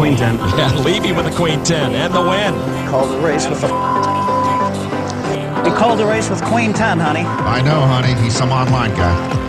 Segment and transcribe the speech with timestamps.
[0.00, 0.38] queen 10.
[0.56, 2.54] Yeah, Levy with a queen 10 and the win.
[2.88, 3.68] Called the race with the.
[5.62, 7.20] He called the race with queen 10, honey.
[7.20, 8.14] I know, honey.
[8.22, 9.40] He's some online guy.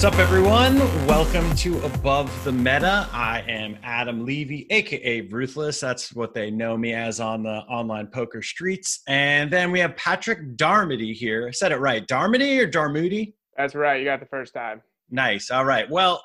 [0.00, 0.78] What's up, everyone?
[1.06, 3.06] Welcome to Above the Meta.
[3.12, 5.78] I am Adam Levy, aka Ruthless.
[5.78, 9.02] That's what they know me as on the online poker streets.
[9.08, 11.48] And then we have Patrick Darmody here.
[11.48, 12.06] I said it right.
[12.06, 13.34] Darmody or Darmoody?
[13.58, 13.98] That's right.
[13.98, 14.80] You got the first time.
[15.10, 15.50] Nice.
[15.50, 15.90] All right.
[15.90, 16.24] Well,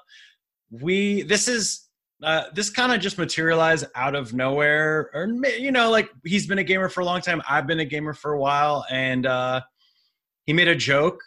[0.72, 1.90] we this is
[2.24, 5.28] uh, this kind of just materialized out of nowhere, or
[5.60, 7.42] you know, like he's been a gamer for a long time.
[7.50, 9.60] I've been a gamer for a while, and uh,
[10.46, 11.20] he made a joke.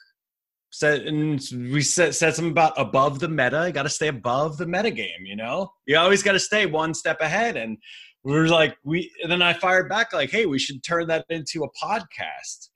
[0.70, 1.40] Said and
[1.72, 3.64] we said said something about above the meta.
[3.66, 5.24] You got to stay above the meta game.
[5.24, 7.56] You know, you always got to stay one step ahead.
[7.56, 7.78] And
[8.22, 9.10] we were like, we.
[9.22, 12.68] And then I fired back like, hey, we should turn that into a podcast.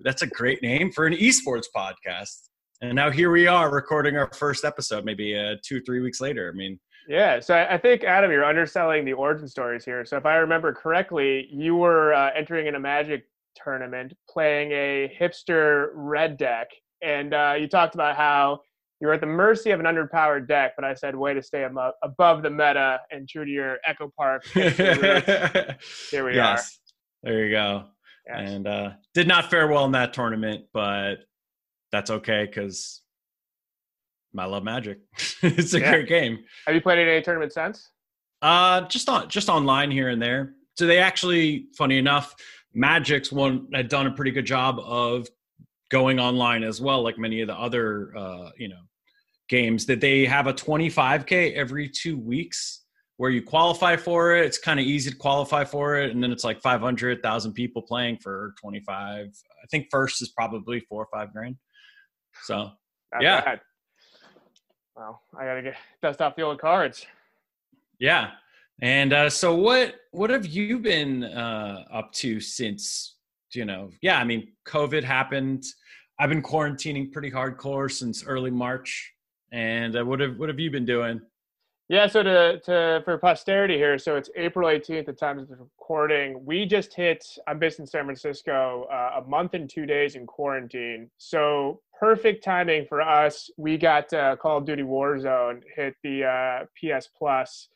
[0.00, 2.48] That's a great name for an esports podcast.
[2.82, 6.50] And now here we are recording our first episode, maybe uh, two, three weeks later.
[6.52, 7.40] I mean, Yeah.
[7.40, 10.04] So I think Adam, you're underselling the origin stories here.
[10.04, 13.24] So if I remember correctly, you were uh, entering in a Magic
[13.56, 16.68] tournament, playing a hipster red deck,
[17.02, 18.60] and uh, you talked about how
[19.00, 20.72] you were at the mercy of an underpowered deck.
[20.76, 24.12] But I said, way to stay abo- above the meta and true to your Echo
[24.16, 24.44] Park.
[24.54, 26.78] Here we yes,
[27.22, 27.84] there you go.
[28.26, 28.50] Yes.
[28.50, 31.16] And uh, did not fare well in that tournament, but
[31.92, 33.00] that's okay because
[34.36, 34.98] I love Magic.
[35.42, 35.90] it's a Yeah.
[35.92, 36.38] great game.
[36.66, 37.90] Have you played in any tournament since?
[38.42, 40.54] Uh, just on just online here and there.
[40.76, 42.34] So they actually, funny enough,
[42.74, 45.26] Magic's one had done a pretty good job of
[45.90, 48.80] going online as well, like many of the other uh, you know
[49.48, 49.86] games.
[49.86, 52.84] That they have a 25k every two weeks
[53.16, 54.44] where you qualify for it.
[54.46, 58.18] It's kind of easy to qualify for it, and then it's like 500,000 people playing
[58.18, 59.26] for 25.
[59.26, 61.56] I think first is probably four or five grand.
[62.44, 62.70] So
[63.12, 63.40] Not Yeah.
[63.40, 63.60] bad.
[64.94, 67.06] Well, I gotta get dust off the old cards.
[67.98, 68.32] Yeah.
[68.80, 73.16] And uh, so what what have you been uh, up to since
[73.52, 73.90] you know?
[74.02, 75.64] Yeah, I mean, COVID happened.
[76.18, 79.12] I've been quarantining pretty hardcore since early March.
[79.52, 81.20] And uh, what have what have you been doing?
[81.88, 85.56] Yeah, so to, to for posterity here, so it's April 18th, the time of the
[85.56, 86.44] recording.
[86.44, 90.26] We just hit, I'm based in San Francisco, uh, a month and two days in
[90.26, 91.10] quarantine.
[91.16, 93.48] So perfect timing for us.
[93.56, 97.68] We got uh, Call of Duty Warzone hit the uh, PS Plus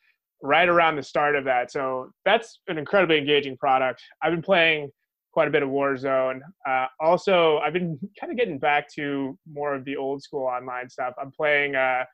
[0.42, 1.72] right around the start of that.
[1.72, 4.02] So that's an incredibly engaging product.
[4.22, 4.90] I've been playing
[5.32, 6.40] quite a bit of Warzone.
[6.68, 10.88] Uh, also, I've been kind of getting back to more of the old school online
[10.88, 11.14] stuff.
[11.20, 11.74] I'm playing.
[11.74, 12.04] Uh,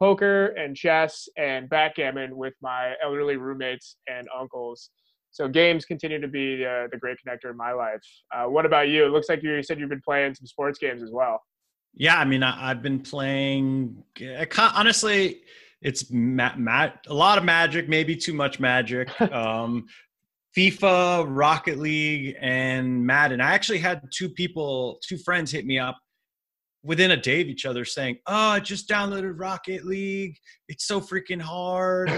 [0.00, 4.90] poker and chess and backgammon with my elderly roommates and uncles.
[5.30, 8.00] So games continue to be uh, the great connector in my life.
[8.34, 9.04] Uh, what about you?
[9.04, 11.42] It looks like you said you've been playing some sports games as well.
[11.94, 14.02] Yeah, I mean, I, I've been playing.
[14.38, 15.42] I ca- honestly,
[15.82, 19.20] it's ma- ma- a lot of magic, maybe too much magic.
[19.32, 19.86] um,
[20.58, 23.40] FIFA, Rocket League, and Madden.
[23.40, 25.96] I actually had two people, two friends, hit me up
[26.82, 30.36] within a day of each other saying, "Oh, I just downloaded Rocket League.
[30.66, 32.10] It's so freaking hard."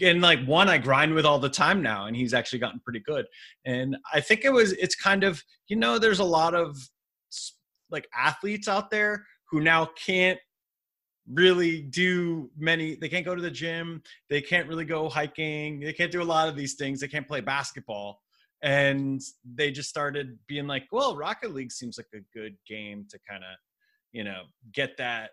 [0.00, 3.00] and like one I grind with all the time now, and he's actually gotten pretty
[3.00, 3.26] good.
[3.64, 6.76] And I think it was it's kind of you know there's a lot of
[7.90, 10.38] like athletes out there who now can't
[11.32, 14.00] really do many they can't go to the gym
[14.30, 17.28] they can't really go hiking they can't do a lot of these things they can't
[17.28, 18.22] play basketball.
[18.62, 23.18] And they just started being like well rocket league seems like a good game to
[23.28, 23.56] kind of
[24.12, 24.42] you know
[24.72, 25.30] get that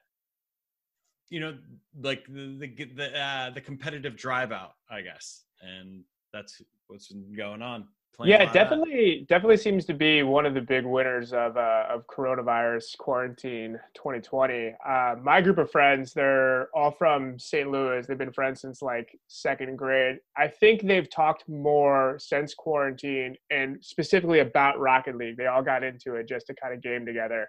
[1.30, 1.58] you know
[2.02, 5.46] like the the the, uh, the competitive drive out i guess.
[5.62, 6.03] And
[6.34, 7.88] that's what's been going on
[8.19, 8.53] Yeah, lot that.
[8.53, 13.79] definitely, definitely seems to be one of the big winners of uh, of coronavirus quarantine
[13.96, 14.75] 2020.
[14.88, 17.69] Uh, my group of friends, they're all from St.
[17.69, 18.06] Louis.
[18.06, 20.18] They've been friends since like second grade.
[20.38, 25.38] I think they've talked more since quarantine, and specifically about Rocket League.
[25.38, 27.47] They all got into it just to kind of game together.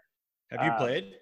[0.50, 1.12] have you uh, played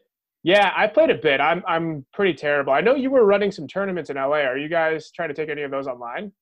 [0.45, 1.41] Yeah, I played a bit.
[1.41, 2.73] I'm I'm pretty terrible.
[2.73, 4.43] I know you were running some tournaments in LA.
[4.43, 6.33] Are you guys trying to take any of those online?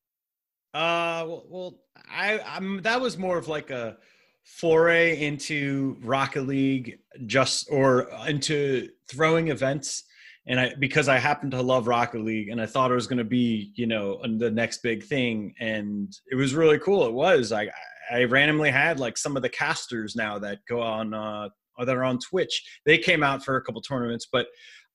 [0.73, 1.79] Uh, well,
[2.09, 3.97] I, I'm that was more of like a
[4.45, 10.05] foray into Rocket League, just or into throwing events,
[10.47, 13.19] and I because I happen to love Rocket League, and I thought it was going
[13.19, 17.05] to be you know the next big thing, and it was really cool.
[17.07, 17.51] It was.
[17.53, 17.69] I
[18.11, 22.05] I randomly had like some of the casters now that go on uh that are
[22.05, 22.63] on Twitch.
[22.87, 24.47] They came out for a couple tournaments, but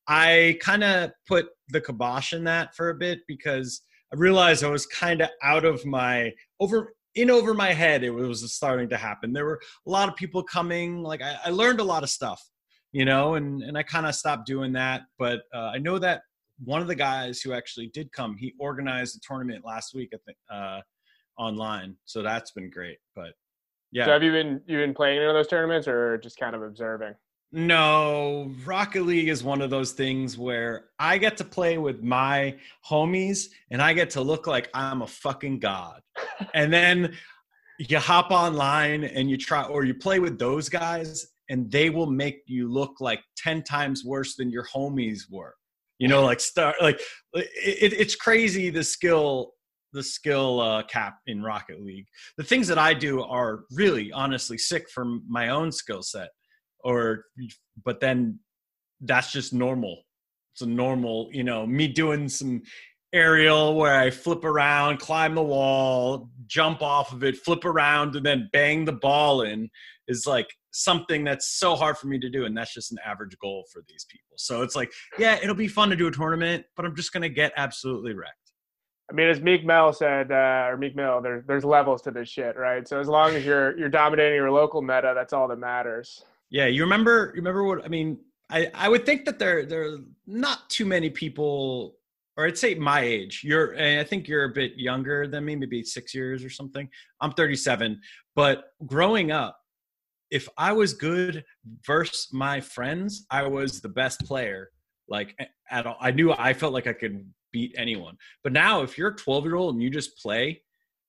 [0.07, 3.81] I kind of put the kibosh in that for a bit because
[4.13, 8.11] I realized I was kind of out of my over in over my head it
[8.11, 9.33] was starting to happen.
[9.33, 11.01] There were a lot of people coming.
[11.01, 12.41] Like I, I learned a lot of stuff,
[12.91, 15.03] you know, and and I kind of stopped doing that.
[15.17, 16.21] But uh, I know that
[16.63, 20.17] one of the guys who actually did come, he organized a tournament last week, I
[20.25, 20.81] think, uh,
[21.37, 21.95] online.
[22.05, 22.97] So that's been great.
[23.15, 23.33] But
[23.91, 24.05] yeah.
[24.05, 27.13] So have you been you been playing of those tournaments or just kind of observing?
[27.51, 32.57] No, Rocket League is one of those things where I get to play with my
[32.85, 36.01] homies and I get to look like I'm a fucking god.
[36.53, 37.13] and then
[37.79, 42.07] you hop online and you try or you play with those guys and they will
[42.07, 45.55] make you look like 10 times worse than your homies were.
[45.99, 46.99] You know, like start like
[47.33, 49.53] it, it's crazy the skill
[49.93, 52.07] the skill uh, cap in Rocket League.
[52.37, 56.31] The things that I do are really honestly sick for my own skill set
[56.85, 57.25] or
[57.83, 58.39] but then
[59.01, 60.03] that's just normal
[60.53, 62.61] it's a normal you know me doing some
[63.11, 68.25] aerial where i flip around climb the wall jump off of it flip around and
[68.25, 69.69] then bang the ball in
[70.07, 73.35] is like something that's so hard for me to do and that's just an average
[73.39, 76.63] goal for these people so it's like yeah it'll be fun to do a tournament
[76.75, 78.45] but i'm just going to get absolutely wrecked
[79.09, 82.27] I mean, as Meek Mill said, uh, or Meek Mill, there's there's levels to this
[82.27, 82.87] shit, right?
[82.87, 86.25] So as long as you're you're dominating your local meta, that's all that matters.
[86.49, 87.31] Yeah, you remember?
[87.33, 88.19] You remember what I mean?
[88.49, 89.97] I I would think that there there are
[90.27, 91.97] not too many people,
[92.37, 93.41] or I'd say my age.
[93.43, 96.87] You're, I think you're a bit younger than me, maybe six years or something.
[97.21, 97.99] I'm 37,
[98.35, 99.59] but growing up,
[100.31, 101.43] if I was good
[101.85, 104.69] versus my friends, I was the best player.
[105.07, 105.37] Like
[105.69, 108.17] at all, I knew I felt like I could beat anyone.
[108.43, 110.61] But now, if you're a 12 year old and you just play,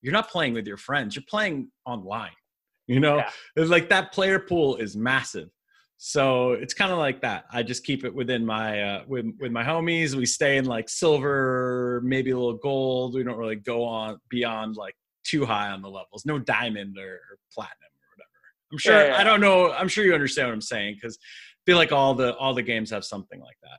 [0.03, 1.17] you're not playing with your friends.
[1.17, 2.31] You're playing online.
[2.87, 3.31] You know, yeah.
[3.57, 5.49] it's like that player pool is massive.
[5.99, 7.47] So it's kind of like that.
[7.51, 10.15] I just keep it within my uh, with with my homies.
[10.15, 13.15] We stay in like silver, maybe a little gold.
[13.15, 14.95] We don't really go on beyond like
[15.25, 16.27] too high on the levels.
[16.27, 18.31] No diamond or, or platinum or whatever.
[18.73, 18.95] I'm sure.
[18.95, 19.21] Yeah, yeah.
[19.21, 19.73] I don't know.
[19.73, 22.63] I'm sure you understand what I'm saying because I feel like all the all the
[22.63, 23.79] games have something like that.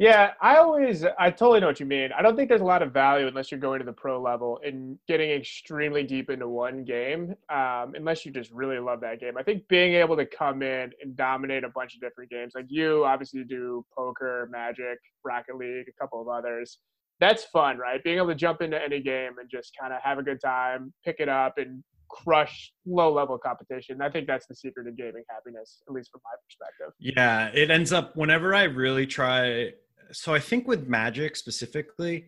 [0.00, 2.08] Yeah, I always, I totally know what you mean.
[2.18, 4.58] I don't think there's a lot of value unless you're going to the pro level
[4.64, 9.36] and getting extremely deep into one game, um, unless you just really love that game.
[9.36, 12.64] I think being able to come in and dominate a bunch of different games, like
[12.70, 16.78] you obviously do poker, Magic, Rocket League, a couple of others.
[17.20, 18.02] That's fun, right?
[18.02, 20.94] Being able to jump into any game and just kind of have a good time,
[21.04, 24.00] pick it up, and crush low level competition.
[24.00, 26.94] I think that's the secret of gaming happiness, at least from my perspective.
[26.98, 29.72] Yeah, it ends up whenever I really try
[30.12, 32.26] so I think with Magic specifically,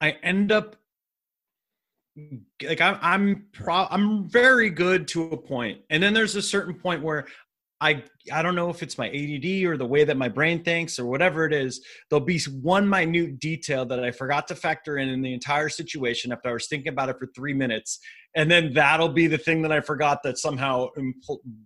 [0.00, 0.76] I end up
[2.62, 6.74] like I'm I'm pro I'm very good to a point, and then there's a certain
[6.74, 7.26] point where
[7.80, 8.02] I
[8.32, 11.06] I don't know if it's my ADD or the way that my brain thinks or
[11.06, 11.84] whatever it is.
[12.08, 16.32] There'll be one minute detail that I forgot to factor in in the entire situation
[16.32, 18.00] after I was thinking about it for three minutes,
[18.36, 20.88] and then that'll be the thing that I forgot that somehow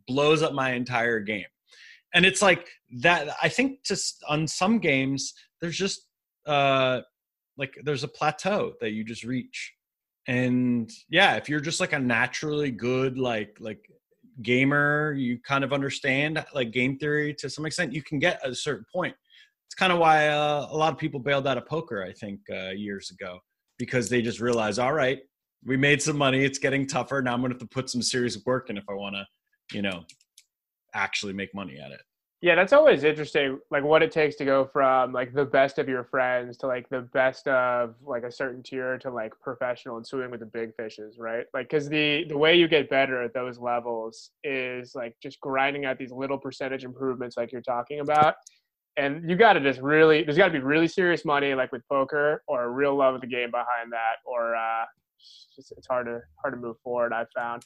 [0.06, 1.44] blows up my entire game
[2.14, 6.06] and it's like that i think just on some games there's just
[6.46, 7.00] uh
[7.56, 9.72] like there's a plateau that you just reach.
[10.26, 13.84] And yeah if you're just like a naturally good like like
[14.42, 18.54] gamer you kind of understand like game theory to some extent you can get a
[18.54, 19.14] certain point.
[19.66, 22.40] It's kind of why uh, a lot of people bailed out of poker i think
[22.50, 23.38] uh, years ago
[23.78, 25.20] because they just realized all right
[25.64, 28.02] we made some money it's getting tougher now i'm going to have to put some
[28.02, 30.04] serious work in if i want to you know
[30.94, 32.00] actually make money at it.
[32.40, 35.88] Yeah, that's always interesting, like what it takes to go from like the best of
[35.88, 40.06] your friends to like the best of like a certain tier to like professional and
[40.06, 41.46] swimming with the big fishes, right?
[41.54, 45.86] Like, because the the way you get better at those levels is like just grinding
[45.86, 48.34] out these little percentage improvements, like you're talking about,
[48.98, 51.82] and you got to just really there's got to be really serious money, like with
[51.88, 54.84] poker, or a real love of the game behind that, or uh,
[55.18, 57.14] it's, just, it's hard to hard to move forward.
[57.14, 57.62] I've found.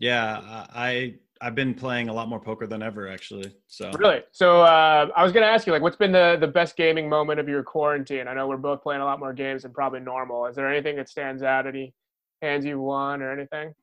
[0.00, 3.52] Yeah, I I've been playing a lot more poker than ever, actually.
[3.66, 6.46] So really, so uh, I was going to ask you, like, what's been the the
[6.46, 8.28] best gaming moment of your quarantine?
[8.28, 10.46] I know we're both playing a lot more games than probably normal.
[10.46, 11.66] Is there anything that stands out?
[11.66, 11.94] Any
[12.40, 13.74] hands you won or anything?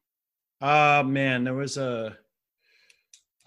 [0.62, 2.18] Uh man, there was a.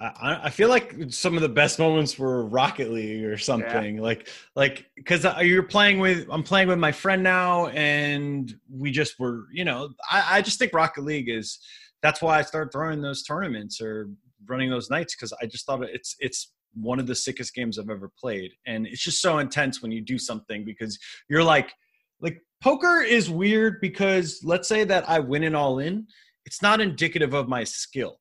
[0.00, 4.02] I, I feel like some of the best moments were Rocket League or something yeah.
[4.02, 9.20] like like because you're playing with I'm playing with my friend now and we just
[9.20, 11.60] were you know I, I just think Rocket League is
[12.04, 14.10] that's why I started throwing those tournaments or
[14.46, 17.88] running those nights because I just thought it's it's one of the sickest games I've
[17.88, 20.98] ever played, and it's just so intense when you do something because
[21.30, 21.72] you're like
[22.20, 26.06] like poker is weird because let's say that I win it all in,
[26.44, 28.20] it's not indicative of my skill.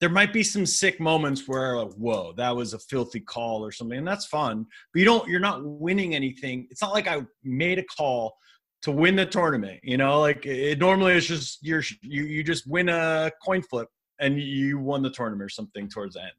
[0.00, 3.70] There might be some sick moments where like, whoa, that was a filthy call or
[3.70, 4.64] something, and that's fun.
[4.94, 6.68] But you don't, you're not winning anything.
[6.70, 8.34] It's not like I made a call
[8.82, 9.80] to win the tournament.
[9.82, 13.88] You know, like it normally is just you're you you just win a coin flip
[14.20, 16.32] and you won the tournament or something towards the end.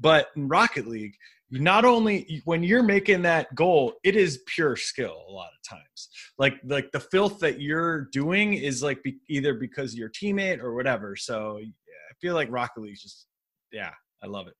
[0.00, 1.14] But in Rocket League,
[1.50, 6.08] not only when you're making that goal, it is pure skill a lot of times.
[6.38, 10.74] Like like the filth that you're doing is like be, either because your teammate or
[10.74, 11.16] whatever.
[11.16, 11.66] So yeah,
[12.10, 13.26] I feel like Rocket League just
[13.72, 13.92] yeah,
[14.22, 14.54] I love it.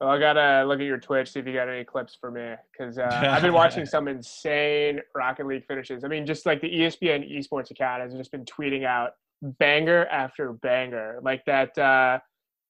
[0.00, 2.54] Well, I gotta look at your Twitch see if you got any clips for me
[2.72, 6.04] because uh, I've been watching some insane Rocket League finishes.
[6.04, 9.12] I mean, just like the ESPN esports account has just been tweeting out
[9.58, 12.18] banger after banger, like that uh,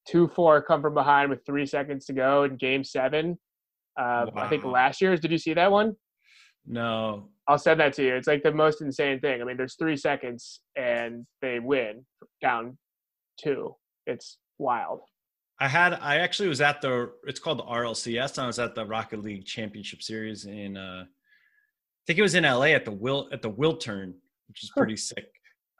[0.06, 3.38] two four come from behind with three seconds to go in Game Seven.
[3.98, 5.20] Uh, I think last year's.
[5.20, 5.94] Did you see that one?
[6.66, 8.14] No, I'll send that to you.
[8.14, 9.40] It's like the most insane thing.
[9.40, 12.04] I mean, there's three seconds and they win
[12.42, 12.78] down
[13.42, 13.74] two.
[14.06, 15.00] It's wild.
[15.60, 18.38] I had I actually was at the it's called the RLCS.
[18.38, 22.44] I was at the Rocket League Championship Series in uh I think it was in
[22.44, 24.14] LA at the Will at the Wiltern,
[24.48, 25.26] which is pretty sick.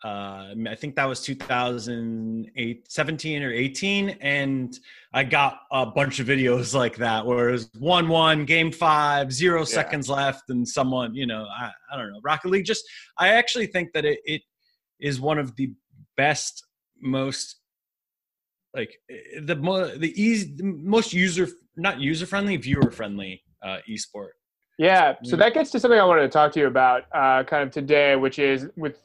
[0.04, 4.78] Uh, I think that was 2008, 17 or 18, and
[5.14, 9.32] I got a bunch of videos like that where it was one one, game five,
[9.32, 12.66] zero seconds left, and someone, you know, I, I don't know, Rocket League.
[12.66, 12.84] Just
[13.18, 14.42] I actually think that it, it
[15.00, 15.72] is one of the
[16.18, 16.66] best,
[17.00, 17.56] most
[18.74, 24.30] like eh, the mo- the easy, most user not user friendly, viewer friendly uh, esport.
[24.78, 25.40] Yeah, so Mm.
[25.40, 28.16] that gets to something I wanted to talk to you about uh, kind of today,
[28.16, 29.00] which is with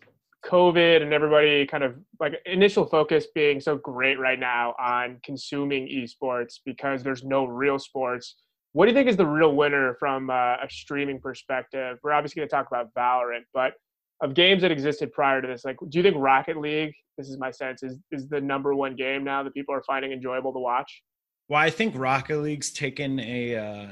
[0.45, 5.87] COVID and everybody kind of like initial focus being so great right now on consuming
[5.87, 8.35] esports because there's no real sports.
[8.73, 10.33] What do you think is the real winner from uh,
[10.63, 11.97] a streaming perspective?
[12.03, 13.73] We're obviously going to talk about Valorant, but
[14.21, 17.37] of games that existed prior to this, like, do you think Rocket League, this is
[17.37, 20.59] my sense, is, is the number one game now that people are finding enjoyable to
[20.59, 21.01] watch?
[21.47, 23.87] Well, I think Rocket League's taken a uh,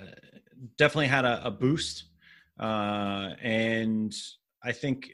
[0.78, 2.04] definitely had a, a boost,
[2.60, 4.14] uh, and
[4.64, 5.12] I think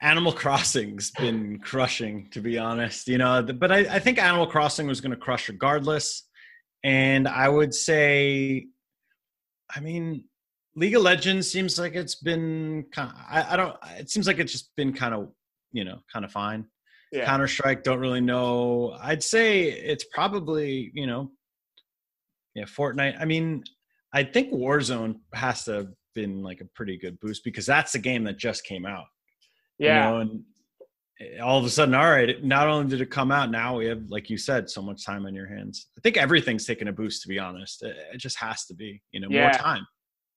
[0.00, 2.28] Animal Crossing's been crushing.
[2.30, 5.48] To be honest, you know, but I, I think Animal Crossing was going to crush
[5.48, 6.28] regardless,
[6.84, 8.66] and I would say,
[9.74, 10.24] I mean,
[10.78, 13.10] League of Legends seems like it's been kind.
[13.10, 13.76] Of, I, I don't.
[13.98, 15.28] It seems like it's just been kind of
[15.72, 16.66] you know kind of fine.
[17.12, 17.24] Yeah.
[17.24, 18.96] Counter Strike, don't really know.
[19.00, 21.30] I'd say it's probably, you know,
[22.54, 23.18] yeah, Fortnite.
[23.18, 23.64] I mean,
[24.12, 27.98] I think Warzone has to have been like a pretty good boost because that's the
[27.98, 29.06] game that just came out.
[29.78, 30.10] you Yeah.
[30.10, 30.42] know, and
[31.42, 34.02] all of a sudden, all right, not only did it come out, now we have,
[34.10, 35.86] like you said, so much time on your hands.
[35.96, 37.82] I think everything's taking a boost, to be honest.
[37.82, 39.52] It, just has to be, you know, more Yeah.
[39.52, 39.86] time.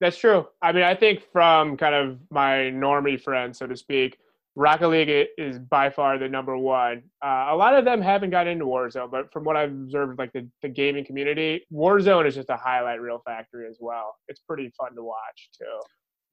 [0.02, 0.48] That's true.
[0.62, 4.18] I mean, I think from kind of my normie friends, so to speak,
[4.56, 7.04] Rocket League is by far the number one.
[7.24, 10.34] Uh, a lot of them haven't got into Warzone, but from what I've observed, like
[10.34, 14.16] the, the gaming community, Warzone is just a highlight reel factory as well.
[14.28, 15.80] It's pretty fun to watch too.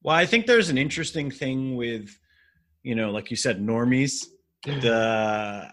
[0.03, 2.09] Well, I think there's an interesting thing with,
[2.83, 4.25] you know, like you said, normies.
[4.65, 5.71] The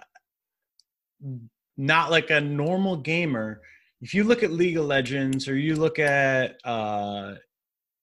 [1.78, 3.62] not like a normal gamer.
[4.02, 7.36] If you look at League of Legends or you look at uh,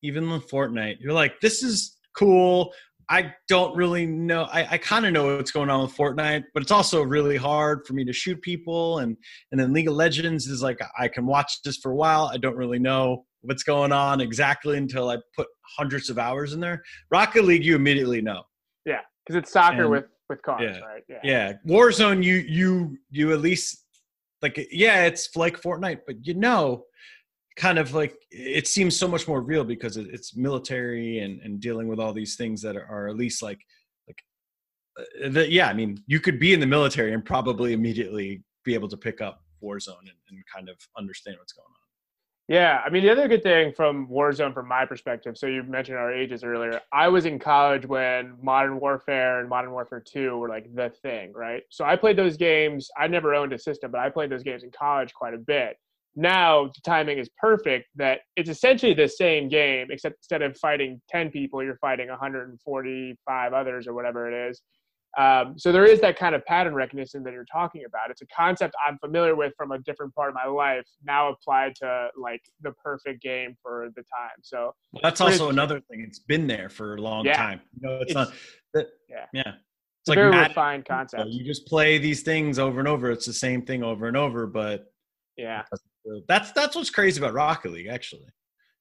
[0.03, 2.73] even the Fortnite, you're like, this is cool.
[3.09, 4.45] I don't really know.
[4.45, 7.81] I, I kind of know what's going on with Fortnite, but it's also really hard
[7.87, 9.01] for me to shoot people.
[9.01, 9.17] And
[9.51, 12.31] and then League of Legends is like I can watch this for a while.
[12.33, 16.61] I don't really know what's going on exactly until I put hundreds of hours in
[16.61, 16.83] there.
[17.11, 18.45] Rocket League, you immediately know.
[18.87, 20.81] Yeah, because it's soccer And- with with cars, yeah.
[20.81, 21.03] right?
[21.09, 21.19] Yeah.
[21.23, 23.85] Yeah, Warzone, you you you at least
[24.41, 26.85] like yeah, it's like Fortnite, but you know,
[27.57, 31.61] kind of like it seems so much more real because it- it's military and and
[31.61, 33.61] dealing with all these things that are, are at least like
[34.09, 34.19] like
[34.99, 35.69] uh, the, yeah.
[35.69, 39.21] I mean, you could be in the military and probably immediately be able to pick
[39.21, 41.73] up Warzone and, and kind of understand what's going on.
[42.49, 45.39] Yeah, I mean the other good thing from Warzone, from my perspective.
[45.39, 46.81] So you mentioned our ages earlier.
[46.93, 51.33] I was in college when Modern Warfare and Modern Warfare Two were like the thing,
[51.33, 51.63] right?
[51.71, 52.91] So I played those games.
[52.99, 55.77] I never owned a system, but I played those games in college quite a bit.
[56.15, 57.89] Now the timing is perfect.
[57.97, 63.53] That it's essentially the same game, except instead of fighting ten people, you're fighting 145
[63.53, 64.61] others or whatever it is.
[65.19, 68.11] Um, so there is that kind of pattern recognition that you're talking about.
[68.11, 71.75] It's a concept I'm familiar with from a different part of my life, now applied
[71.83, 74.31] to like the perfect game for the time.
[74.43, 76.03] So That's also another thing.
[76.07, 77.37] It's been there for a long Yeah.
[77.37, 77.61] time.
[77.79, 78.29] You know, it's, It's-
[78.75, 78.87] not.
[79.11, 79.27] Yeah.
[79.35, 79.53] yeah.
[80.01, 81.29] it's a very refined concept.
[81.29, 83.11] You just play these things over and over.
[83.11, 84.87] It's the same thing over and over, but
[85.37, 85.63] Yeah,
[86.29, 87.89] that's that's what's crazy about Rocket League.
[87.89, 88.29] Actually,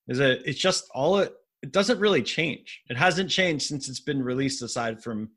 [0.07, 1.33] is that it's just all it.
[1.61, 2.81] It doesn't really change.
[2.89, 4.63] It hasn't changed since it's been released.
[4.63, 5.29] Aside from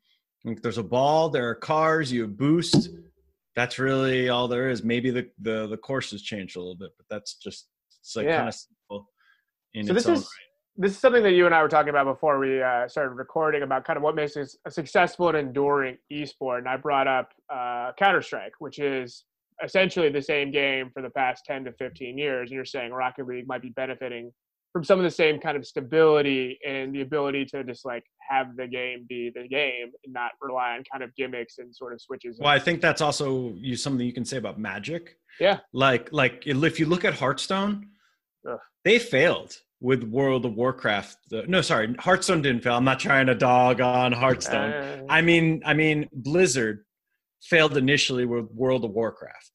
[0.45, 2.91] like, there's a ball, there are cars, you have boost.
[3.57, 4.83] That's really all there is.
[4.83, 7.69] Maybe the the the course has changed a little bit, but that's just
[8.01, 8.37] it's like Yeah.
[8.39, 9.09] kind of simple.
[9.75, 10.83] In so its this own is right.
[10.85, 13.63] this is something that you and I were talking about before we uh, started recording
[13.63, 16.59] about kind of what makes this a successful and enduring esport.
[16.59, 19.25] And I brought up uh, Counter Strike, which is
[19.65, 22.51] essentially the same game for the past 10 to 15 years.
[22.51, 24.31] And you're saying Rocket League might be benefiting
[24.73, 28.57] from some of the same kind of stability and the ability to just like have
[28.57, 32.01] the game be the game and not rely on kind of gimmicks and sort of
[32.01, 32.39] switches.
[32.41, 35.17] Well, I think that's also you something you can say about Magic.
[35.39, 35.61] Yeah.
[35.73, 37.89] Like like if you look at Hearthstone,
[38.49, 38.59] Ugh.
[38.85, 41.19] they failed with World of Warcraft.
[41.47, 42.75] No, sorry, Hearthstone didn't fail.
[42.75, 44.73] I'm not trying to dog on Hearthstone.
[44.73, 46.85] Uh, I mean, I mean Blizzard
[47.43, 49.54] failed initially with World of Warcraft.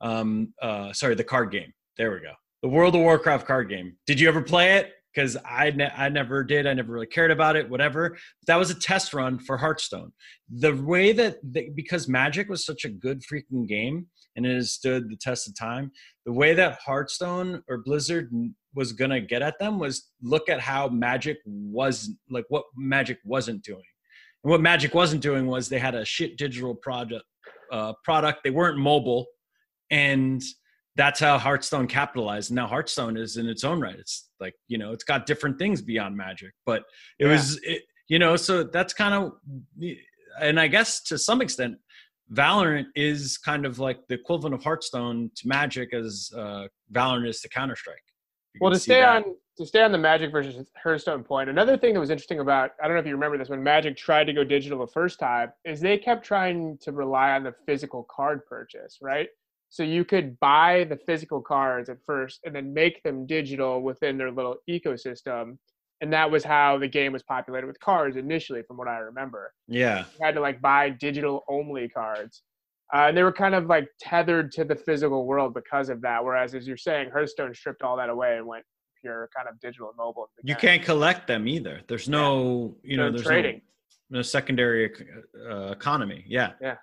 [0.00, 1.72] Um, uh, sorry, the card game.
[1.96, 2.32] There we go.
[2.62, 3.96] The World of Warcraft card game.
[4.06, 4.92] Did you ever play it?
[5.14, 6.66] Because I, ne- I never did.
[6.66, 7.68] I never really cared about it.
[7.70, 8.18] Whatever.
[8.46, 10.12] That was a test run for Hearthstone.
[10.50, 11.38] The way that
[11.74, 15.56] because Magic was such a good freaking game and it has stood the test of
[15.56, 15.90] time.
[16.26, 18.30] The way that Hearthstone or Blizzard
[18.74, 23.64] was gonna get at them was look at how Magic was like what Magic wasn't
[23.64, 23.82] doing.
[24.44, 27.24] And what Magic wasn't doing was they had a shit digital product.
[27.72, 28.44] Uh, product.
[28.44, 29.26] They weren't mobile,
[29.90, 30.42] and
[30.96, 32.50] that's how Hearthstone capitalized.
[32.50, 33.96] And now Hearthstone is in its own right.
[33.98, 36.82] It's like you know, it's got different things beyond Magic, but
[37.18, 37.32] it Yeah.
[37.32, 39.32] was it, you know, so that's kind of,
[40.40, 41.76] and I guess to some extent,
[42.32, 47.40] Valorant is kind of like the equivalent of Hearthstone to Magic as uh, Valorant is
[47.42, 48.02] to Counter Strike.
[48.60, 49.24] well, to stay on
[49.58, 52.86] to stay on the Magic versus Hearthstone point, another thing that was interesting about I
[52.86, 55.52] don't know if you remember this when Magic tried to go digital the first time
[55.64, 59.28] is they kept trying to rely on the physical card purchase, right?
[59.76, 64.16] So you could buy the physical cards at first and then make them digital within
[64.16, 65.58] their little ecosystem.
[66.00, 69.52] And that was how the game was populated with cards initially, from what I remember.
[69.68, 72.42] yeah, You had to like buy digital only cards.
[72.94, 76.24] Uh, and they were kind of like tethered to the physical world because of that.
[76.24, 78.64] Whereas, as you're saying, Hearthstone stripped all that away and went
[79.02, 80.30] pure kind of digital and mobile.
[80.42, 81.82] you can't collect them either.
[81.86, 83.60] There's no, you know, No there's trading.
[84.08, 84.90] no, no secondary
[85.50, 86.24] uh, economy.
[86.26, 86.52] Yeah.
[86.62, 86.76] Yeah.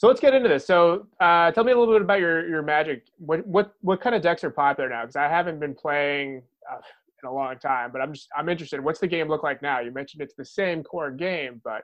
[0.00, 0.66] So let's get into this.
[0.66, 3.04] So uh, tell me a little bit about your your Magic.
[3.18, 5.02] What what what kind of decks are popular now?
[5.02, 6.78] Because I haven't been playing uh,
[7.22, 8.82] in a long time, but I'm just I'm interested.
[8.82, 9.80] What's the game look like now?
[9.80, 11.82] You mentioned it's the same core game, but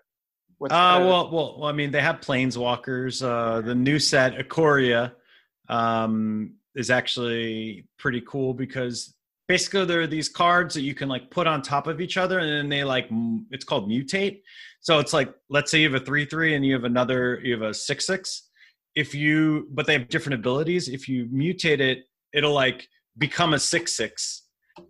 [0.56, 3.22] what's Uh, well, well, well, I mean, they have planeswalkers.
[3.22, 5.12] Uh, the new set, Ikoria,
[5.68, 9.12] um, is actually pretty cool because
[9.46, 12.38] basically there are these cards that you can like put on top of each other,
[12.38, 13.10] and then they like
[13.50, 14.40] it's called mutate.
[14.86, 17.52] So it's like let's say you have a three three and you have another you
[17.54, 18.50] have a six six.
[18.94, 20.88] If you but they have different abilities.
[20.88, 22.86] If you mutate it, it'll like
[23.18, 24.44] become a six six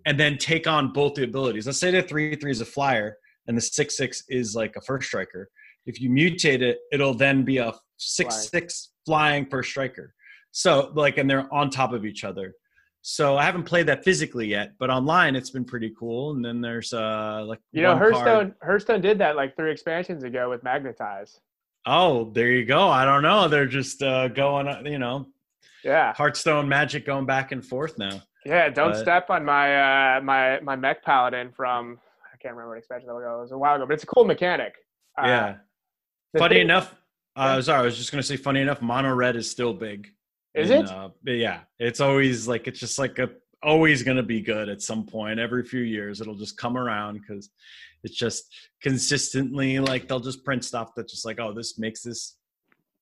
[0.05, 1.65] and then take on both the abilities.
[1.65, 4.83] Let's say the three three is a flyer and the six six is like a
[4.83, 5.49] first striker.
[5.87, 8.49] If you mutate it, it'll then be a six Flying.
[8.49, 10.13] six flying first striker.
[10.53, 12.53] So like, and they're on top of each other.
[13.09, 16.33] So I haven't played that physically yet, but online it's been pretty cool.
[16.33, 19.71] And then there's uh like you know one Hearthstone card- Hearthstone did that like three
[19.71, 21.39] expansions ago with Magnetize.
[21.87, 22.89] Oh, there you go.
[22.89, 23.47] I don't know.
[23.47, 25.29] They're just uh going, uh, you know,
[25.85, 28.23] Yeah, Hearthstone Magic going back and forth now.
[28.45, 28.69] yeah.
[28.71, 32.01] Don't But- step on my uh, my my mech paladin from
[32.35, 33.23] I can't remember what expansion that was.
[33.25, 34.75] It was a while ago, but it's a cool mechanic.
[35.17, 35.55] Uh, yeah.
[36.37, 36.93] Funny thing- enough,
[37.37, 38.37] uh, sorry, I was just gonna say.
[38.37, 40.11] Funny enough, mono red is still big.
[40.57, 40.91] Is in, it?
[40.91, 43.31] Uh, yeah, it's always like it's just like a
[43.63, 45.39] always gonna be good at some point.
[45.39, 47.51] Every few years, it'll just come around because
[48.05, 48.45] it's just
[48.83, 52.37] consistently like they'll just print stuff that's just like, oh, this makes this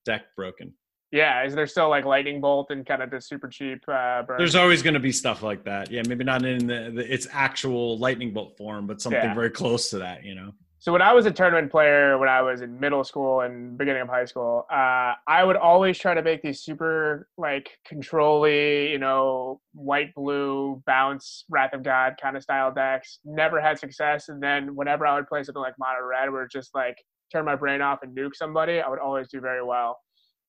[0.05, 0.73] deck broken.
[1.11, 4.37] Yeah, is there still like lightning bolt and kind of the super cheap uh, burn?
[4.37, 5.89] There's always going to be stuff like that.
[5.89, 9.33] Yeah, maybe not in the, the its actual lightning bolt form, but something Yeah.
[9.33, 10.25] very close to that.
[10.25, 10.51] You know.
[10.85, 14.03] So when I was a tournament player, when I was in middle school and beginning
[14.03, 18.99] of high school, uh, I would always try to make these super like controlly, you
[18.99, 23.17] know, white blue bounce Wrath of God kind of style decks.
[23.25, 26.75] Never had success, and then whenever I would play something like Mono Red, where just
[26.75, 29.97] like turn my brain off and nuke somebody, I would always do very well.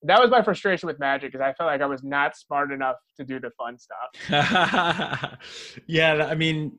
[0.02, 2.96] That was my frustration with Magic because I felt like I was not smart enough
[3.16, 5.38] to do the fun stuff.
[5.86, 6.76] yeah, I mean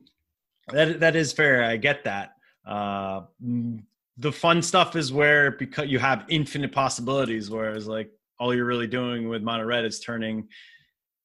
[0.68, 1.64] that that is fair.
[1.64, 2.34] I get that.
[2.68, 3.82] Uh, mm,
[4.18, 8.86] the fun stuff is where because you have infinite possibilities, whereas like all you're really
[8.86, 10.46] doing with mono red is turning,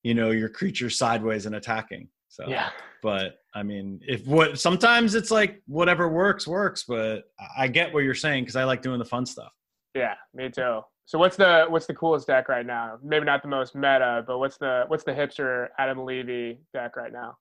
[0.04, 2.08] you know, your creature sideways and attacking.
[2.30, 2.70] So Yeah.
[3.02, 7.94] but I mean, if what sometimes it's like whatever works works, but I- I get
[7.94, 9.52] what you're saying because I like doing the fun stuff.
[9.94, 10.82] Yeah, me too.
[11.06, 12.98] So what's the what's the coolest deck right now?
[13.04, 17.12] Maybe not the most meta, but what's the what's the hipster Adam Levy deck right
[17.12, 17.38] now?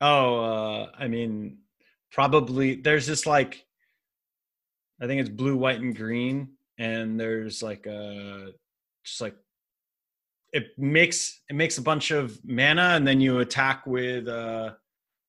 [0.00, 1.58] Oh, uh, I mean,
[2.10, 3.64] probably there's this like,
[5.00, 8.52] I think it's blue, white, and green, and there's like a
[9.04, 9.36] just like
[10.52, 14.72] it makes it makes a bunch of mana, and then you attack with uh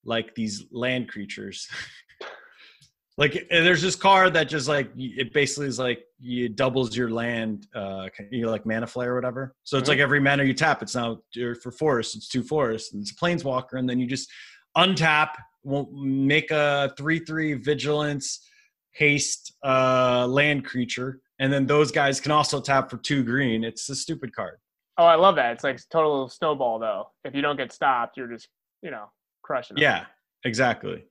[0.06, 1.68] like these land creatures.
[3.18, 7.68] like there's this card that just like it basically is like you doubles your land
[7.76, 9.94] uh you know like mana flare or whatever so it's Mhm.
[9.94, 11.20] like every mana you tap it's now
[11.62, 14.30] for forest it's two forests and it's a planeswalker and then you just
[14.78, 15.32] untap
[15.64, 18.48] won't make a three three vigilance
[18.92, 23.90] haste uh land creature and then those guys can also tap for two green it's
[23.90, 24.58] a stupid card
[25.02, 25.54] Oh, I love that.
[25.54, 27.08] It's like total snowball though.
[27.24, 28.50] If you don't get stopped, you're just
[28.82, 29.06] you know
[29.44, 29.76] crushing.
[29.76, 29.82] them.
[29.82, 30.06] Yeah,
[30.44, 31.06] exactly.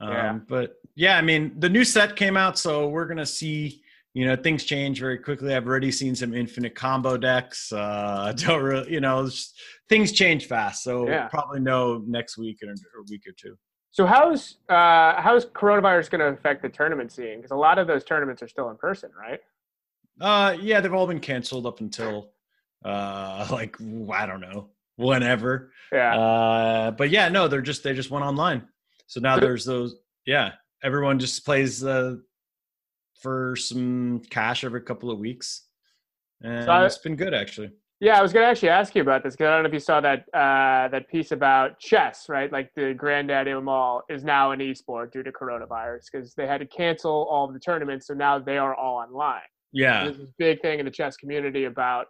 [0.00, 0.38] Um, Yeah.
[0.48, 3.80] But yeah, I mean, the new set came out, so we're gonna see.
[4.14, 5.54] You know, things change very quickly.
[5.54, 7.70] I've already seen some infinite combo decks.
[7.72, 9.56] Uh, don't really, you know, just-
[9.88, 10.82] things change fast.
[10.82, 11.28] So Yeah.
[11.28, 13.56] probably know next week or a week or two.
[13.92, 17.36] So how's uh, how's coronavirus going to affect the tournament scene?
[17.36, 19.38] Because a lot of those tournaments are still in person, right?
[20.20, 22.32] Uh, yeah, they've all been canceled up until,
[22.84, 25.72] uh, like I don't know, whenever.
[25.92, 26.18] Yeah.
[26.18, 28.66] Uh, but yeah, no, they're just they just went online.
[29.06, 29.96] So now there's those.
[30.24, 30.52] Yeah,
[30.82, 32.16] everyone just plays uh,
[33.20, 35.66] for some cash every couple of weeks,
[36.40, 37.72] and I- it's been good actually.
[38.02, 39.72] Yeah, I was going to actually ask you about this because I don't know if
[39.72, 42.50] you saw that uh, that piece about chess, right?
[42.50, 46.48] Like the granddaddy of them all is now an esport due to coronavirus because they
[46.48, 49.42] had to cancel all the tournaments, so now they are all online.
[49.70, 52.06] Yeah, There's this big thing in the chess community about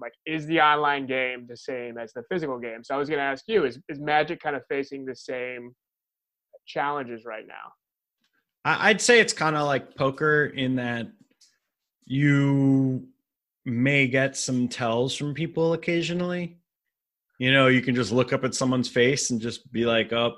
[0.00, 2.84] like is the online game the same as the physical game?
[2.84, 5.74] So I was going to ask you is is Magic kind of facing the same
[6.68, 7.72] challenges right now?
[8.64, 11.08] I'd say it's kind of like poker in that
[12.04, 13.08] you
[13.66, 16.58] may get some tells from people occasionally.
[17.38, 20.36] You know, you can just look up at someone's face and just be like, "Oh,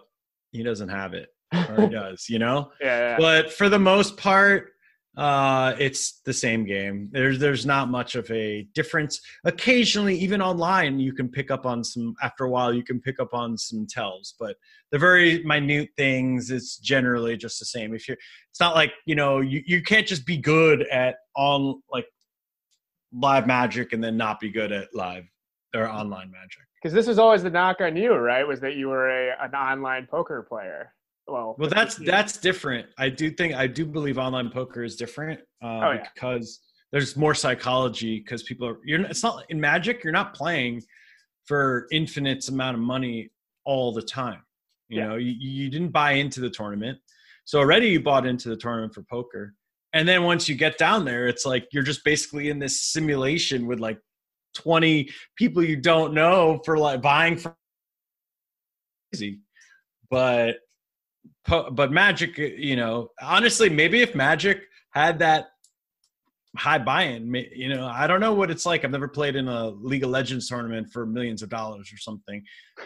[0.50, 2.28] he doesn't have it," or he does.
[2.28, 2.72] You know.
[2.80, 3.16] Yeah, yeah.
[3.18, 4.72] but for the most part
[5.18, 11.00] uh it's the same game there's there's not much of a difference occasionally even online
[11.00, 13.84] you can pick up on some after a while you can pick up on some
[13.84, 14.54] tells but
[14.92, 18.16] the very minute things it's generally just the same if you're
[18.48, 22.06] it's not like you know you, you can't just be good at on like
[23.12, 25.24] live magic and then not be good at live
[25.74, 28.46] or online magic because this is always the knock on you, right?
[28.46, 30.92] Was that you were a an online poker player?
[31.26, 32.86] Well, Well, that's that's different.
[32.98, 36.06] I do think I do believe online poker is different uh, Oh, yeah.
[36.14, 36.60] because
[36.92, 38.18] there's more psychology.
[38.20, 40.02] Because people are you're it's not in Magic.
[40.04, 40.82] You're not playing
[41.46, 43.30] for infinite amount of money
[43.64, 44.40] all the time.
[44.88, 45.08] You Yeah.
[45.08, 46.98] know, you, you didn't buy into the tournament,
[47.44, 49.54] so already you bought into the tournament for poker.
[49.92, 53.66] And then once you get down there, it's like you're just basically in this simulation
[53.66, 53.98] with like
[54.54, 57.56] 20 people you don't know for like buying for
[59.14, 59.40] easy.
[60.10, 60.56] But
[61.46, 65.46] but magic you know honestly maybe if magic had that
[66.56, 68.84] high buy-in you know i don't know what it's like.
[68.84, 72.42] I've never played in a league of legends tournament for millions of dollars or something.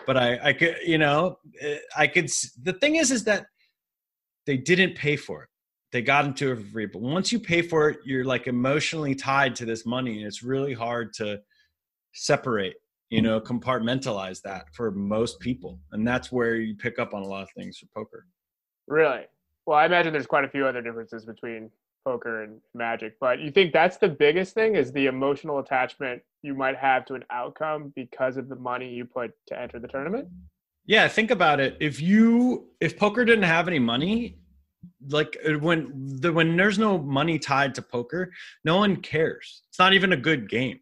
[0.06, 2.30] But i i could you know eh, i could
[2.62, 3.46] the thing is is that
[4.46, 5.48] they didn't pay for it
[5.92, 9.14] they got into it for free but once you pay for it you're like emotionally
[9.14, 11.40] tied to this money and it's really hard to
[12.14, 12.74] separate
[13.10, 17.26] you know compartmentalize that for most people and that's where you pick up on a
[17.26, 18.26] lot of things for poker
[18.86, 19.26] really
[19.66, 19.78] well.
[19.78, 21.70] I imagine there's quite a few other differences between
[22.04, 26.54] poker and Magic, but you think that's the biggest thing is the emotional attachment you
[26.54, 30.28] might have to an outcome because of the money you put to enter the tournament.
[30.84, 31.76] Yeah, think about it.
[31.80, 34.38] If you if poker didn't have any money,
[35.08, 35.90] like uh, when
[36.20, 38.32] the when there's no money tied to poker,
[38.64, 39.62] no one cares.
[39.68, 40.80] It's not even a good game.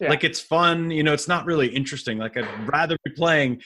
[0.00, 0.10] Yeah.
[0.10, 2.18] Like it's fun, you know, it's not really interesting.
[2.18, 3.60] Like I'd rather be playing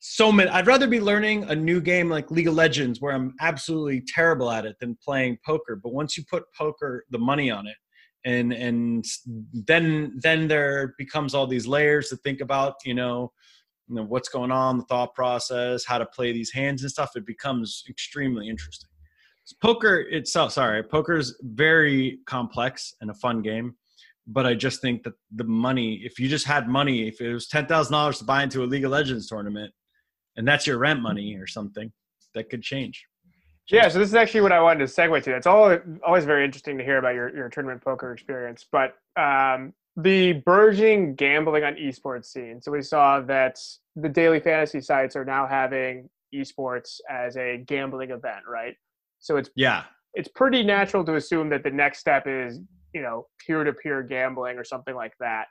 [0.00, 3.34] so many I'd rather be learning a new game like League of Legends where I'm
[3.40, 5.76] absolutely terrible at it than playing poker.
[5.76, 7.76] But once you put poker the money on it
[8.24, 9.04] and and
[9.52, 13.32] then then there becomes all these layers to think about, you know,
[13.88, 17.10] you know what's going on the thought process how to play these hands and stuff
[17.14, 18.88] it becomes extremely interesting
[19.60, 23.74] poker itself sorry poker is very complex and a fun game
[24.26, 27.48] but i just think that the money if you just had money if it was
[27.48, 29.72] $10000 to buy into a league of legends tournament
[30.36, 31.92] and that's your rent money or something
[32.34, 33.06] that could change
[33.68, 35.36] Yeah, so this is actually what I wanted to segue to.
[35.36, 38.66] It's all always very interesting to hear about your, your tournament poker experience.
[38.70, 42.60] But um, the burgeoning gambling on esports scene.
[42.60, 43.58] So we saw that
[43.96, 48.74] the daily fantasy sites are now having esports as a gambling event, right?
[49.22, 52.60] So it's yeah it's pretty natural to assume that the next step is
[52.92, 55.46] you know peer to peer gambling or something like that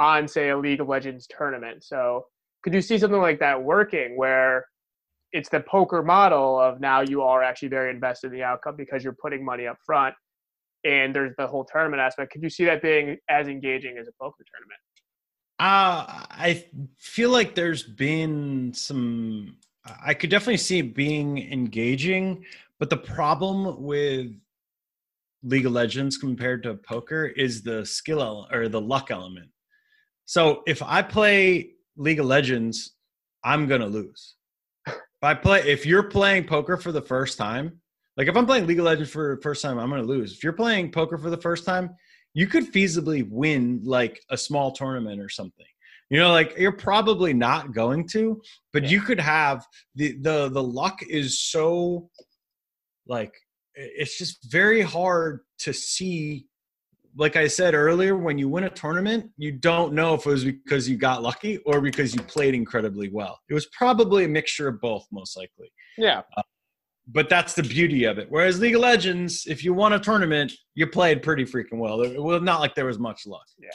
[0.00, 1.84] on say a League of Legends tournament.
[1.84, 2.24] So
[2.64, 4.66] could you see something like that working where
[5.32, 9.04] it's the poker model of now you are actually very invested in the outcome because
[9.04, 10.14] you're putting money up front
[10.84, 12.32] and there's the whole tournament aspect.
[12.32, 14.80] Could you see that being as engaging as a poker tournament?
[15.60, 16.64] Uh, I
[16.96, 19.56] feel like there's been some
[20.04, 22.44] I could definitely see it being engaging,
[22.80, 24.32] but the problem with
[25.42, 29.50] League of Legends compared to poker is the skill ele- or the luck element.
[30.24, 32.96] So if I play League of Legends,
[33.44, 34.36] I'm gonna lose.
[34.86, 37.80] If I play, if you're playing poker for the first time,
[38.16, 40.32] like if I'm playing League of Legends for the first time, I'm gonna lose.
[40.32, 41.90] If you're playing poker for the first time,
[42.32, 45.66] you could feasibly win like a small tournament or something.
[46.10, 48.40] You know, like you're probably not going to,
[48.72, 52.08] but you could have the the the luck is so
[53.10, 53.34] like
[53.74, 56.46] it's just very hard to see
[57.16, 60.44] like I said earlier, when you win a tournament, you don't know if it was
[60.44, 63.40] because you got lucky or because you played incredibly well.
[63.48, 65.72] It was probably a mixture of both, most likely.
[65.98, 66.22] Yeah.
[66.36, 66.42] Uh,
[67.08, 68.28] but that's the beauty of it.
[68.30, 72.00] Whereas League of Legends, if you won a tournament, you played pretty freaking well.
[72.02, 73.46] It was not like there was much luck.
[73.58, 73.70] Yeah.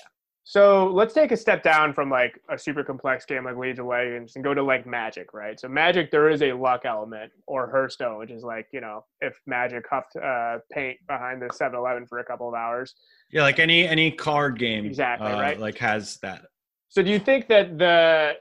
[0.47, 3.87] So let's take a step down from like a super complex game like League of
[3.87, 5.59] Legends and go to like Magic, right?
[5.59, 9.41] So Magic, there is a luck element or Hearthstone, which is like you know if
[9.47, 12.93] Magic huffed uh, paint behind the 7-Eleven for a couple of hours.
[13.31, 15.59] Yeah, like any any card game, exactly, uh, right?
[15.59, 16.45] Like has that.
[16.89, 18.33] So do you think that the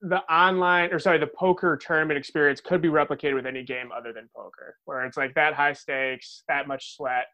[0.00, 4.12] the online or sorry the poker tournament experience could be replicated with any game other
[4.12, 7.26] than poker, where it's like that high stakes, that much sweat,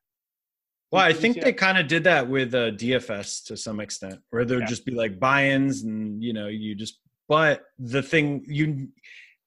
[0.90, 4.44] well, I think they kind of did that with uh, DFS to some extent, where
[4.44, 4.66] there'd yeah.
[4.66, 6.98] just be like buy-ins, and you know, you just.
[7.28, 8.88] But the thing you,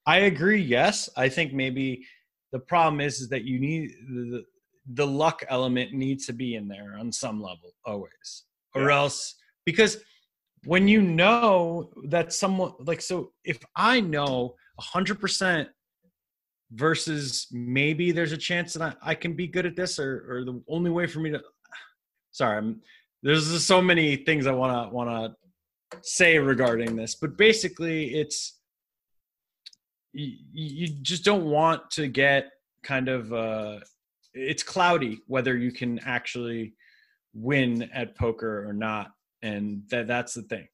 [0.05, 0.61] I agree.
[0.61, 2.05] Yes, I think maybe
[2.51, 4.43] the problem is is that you need the
[4.93, 8.43] the luck element needs to be in there on some level always,
[8.75, 8.97] or yeah.
[8.97, 9.97] else because
[10.65, 15.69] when you know that someone like so if I know a hundred percent
[16.73, 20.45] versus maybe there's a chance that I, I can be good at this or, or
[20.45, 21.41] the only way for me to
[22.31, 22.81] sorry I'm,
[23.23, 25.09] there's so many things i want to want
[25.91, 28.59] to say regarding this but basically it's
[30.13, 32.49] you, you just don't want to get
[32.83, 33.79] kind of uh
[34.33, 36.73] it's cloudy whether you can actually
[37.33, 40.67] win at poker or not and that that's the thing.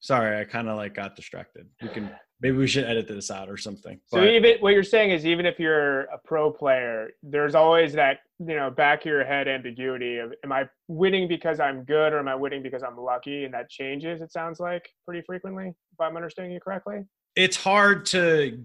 [0.00, 1.66] Sorry i kind of like got distracted.
[1.80, 2.10] You can
[2.40, 4.00] maybe we should edit this out or something.
[4.06, 7.92] So but, even what you're saying is even if you're a pro player, there's always
[7.94, 12.12] that you know back of your head ambiguity of am I winning because I'm good
[12.12, 14.22] or am I winning because I'm lucky, and that changes.
[14.22, 17.04] It sounds like pretty frequently, if I'm understanding you correctly.
[17.36, 18.58] It's hard to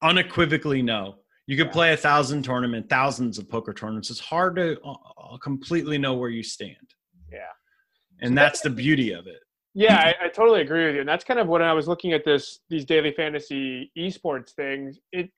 [0.00, 1.16] unequivocally know.
[1.46, 1.72] You could yeah.
[1.72, 4.10] play a thousand tournament, thousands of poker tournaments.
[4.10, 6.76] It's hard to uh, completely know where you stand.
[7.30, 7.40] Yeah,
[8.20, 9.40] and so that's the beauty of it.
[9.74, 12.12] Yeah, I, I, totally agree with you, and that's kind of when I was looking
[12.12, 14.98] at this these daily fantasy esports things.
[15.12, 15.30] It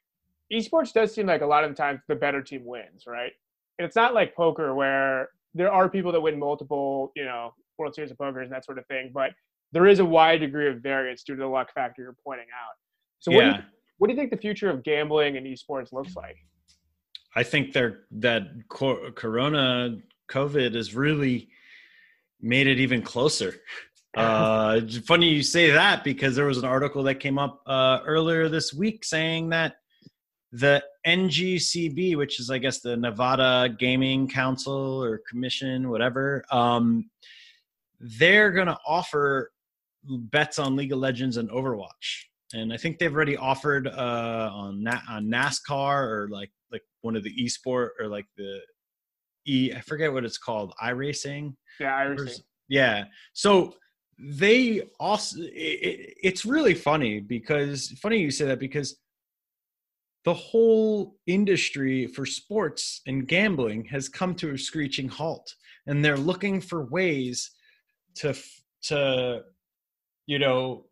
[0.53, 3.33] esports does seem like a lot of the times the better team wins, right?
[3.79, 7.94] And it's not like poker where there are people that win multiple, you know, World
[7.94, 9.31] Series of Poker and that sort of thing, but
[9.73, 12.75] there is a wide degree of variance due to the luck factor you're pointing out.
[13.20, 13.51] So, what, yeah.
[13.53, 13.64] do you,
[13.99, 16.37] what do you think the future of gambling and esports looks like?
[17.37, 19.97] I think they're that Corona
[20.29, 21.49] COVID has really
[22.40, 23.57] made it even closer.
[24.16, 28.48] Uh, funny you say that because there was an article that came up uh, earlier
[28.48, 29.77] this week saying that
[30.53, 37.11] the NGCB, which is I guess the Nevada Gaming Council or Commission, whatever, um,
[37.98, 39.50] they're going to offer
[40.05, 44.83] bets on League of Legends and Overwatch, and I think they've already offered uh, on
[44.83, 48.61] Na- on NASCAR or like like one of the esport or like the
[49.46, 51.55] e I forget what it's called iRacing.
[51.81, 52.42] Yeah, iRacing.
[52.68, 53.05] Yeah.
[53.33, 53.74] So
[54.18, 58.96] they also it, it's really funny because funny you say that because
[60.24, 65.55] the whole industry for sports and gambling has come to a screeching halt
[65.87, 67.50] and they're looking for ways
[68.14, 68.35] to
[68.83, 69.42] to
[70.27, 70.87] you know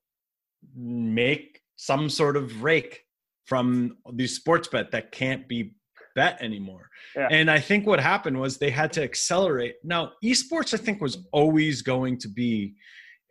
[0.76, 3.04] make some sort of rake
[3.46, 5.74] from these sports bet that can't be
[6.14, 6.88] bet anymore.
[7.16, 7.28] Yeah.
[7.30, 9.76] And I think what happened was they had to accelerate.
[9.82, 12.74] Now, esports I think was always going to be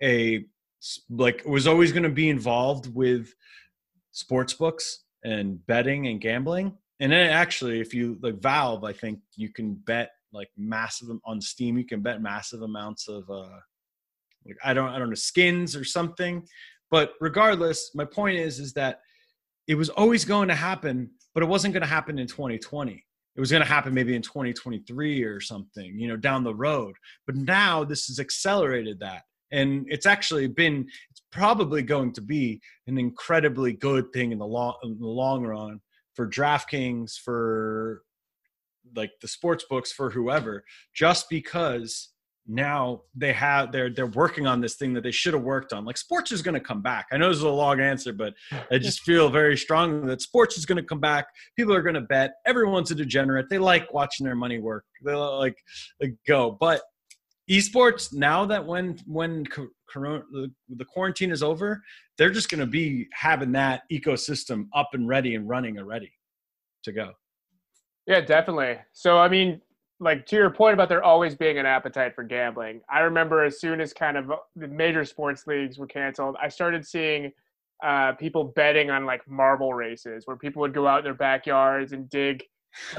[0.01, 0.45] a
[1.09, 3.33] like was always going to be involved with
[4.11, 6.73] sports books and betting and gambling.
[6.99, 11.41] And then actually, if you like Valve, I think you can bet like massive on
[11.41, 11.77] Steam.
[11.77, 13.57] You can bet massive amounts of uh,
[14.45, 16.45] like I don't I don't know skins or something.
[16.89, 19.01] But regardless, my point is is that
[19.67, 23.39] it was always going to happen, but it wasn't going to happen in 2020 it
[23.39, 27.35] was going to happen maybe in 2023 or something you know down the road but
[27.35, 32.97] now this has accelerated that and it's actually been it's probably going to be an
[32.97, 35.79] incredibly good thing in the long in the long run
[36.15, 38.03] for DraftKings for
[38.95, 42.09] like the sports books for whoever just because
[42.47, 45.85] now they have they're they're working on this thing that they should have worked on.
[45.85, 47.07] Like sports is going to come back.
[47.11, 48.33] I know this is a long answer, but
[48.71, 51.27] I just feel very strongly that sports is going to come back.
[51.55, 52.31] People are going to bet.
[52.45, 53.47] Everyone's a degenerate.
[53.49, 54.85] They like watching their money work.
[55.03, 55.57] They like,
[56.01, 56.57] like go.
[56.59, 56.81] But
[57.51, 59.43] esports now that when when
[59.93, 61.83] the, quarantine is over,
[62.17, 66.11] they're just going to be having that ecosystem up and ready and running already
[66.83, 67.11] to go.
[68.07, 68.77] Yeah, definitely.
[68.93, 69.61] So I mean,
[69.99, 72.81] like to your point about there always being an appetite for gambling.
[72.89, 76.87] I remember as soon as kind of the major sports leagues were canceled, I started
[76.87, 77.31] seeing
[77.83, 81.93] uh, people betting on like marble races where people would go out in their backyards
[81.93, 82.43] and dig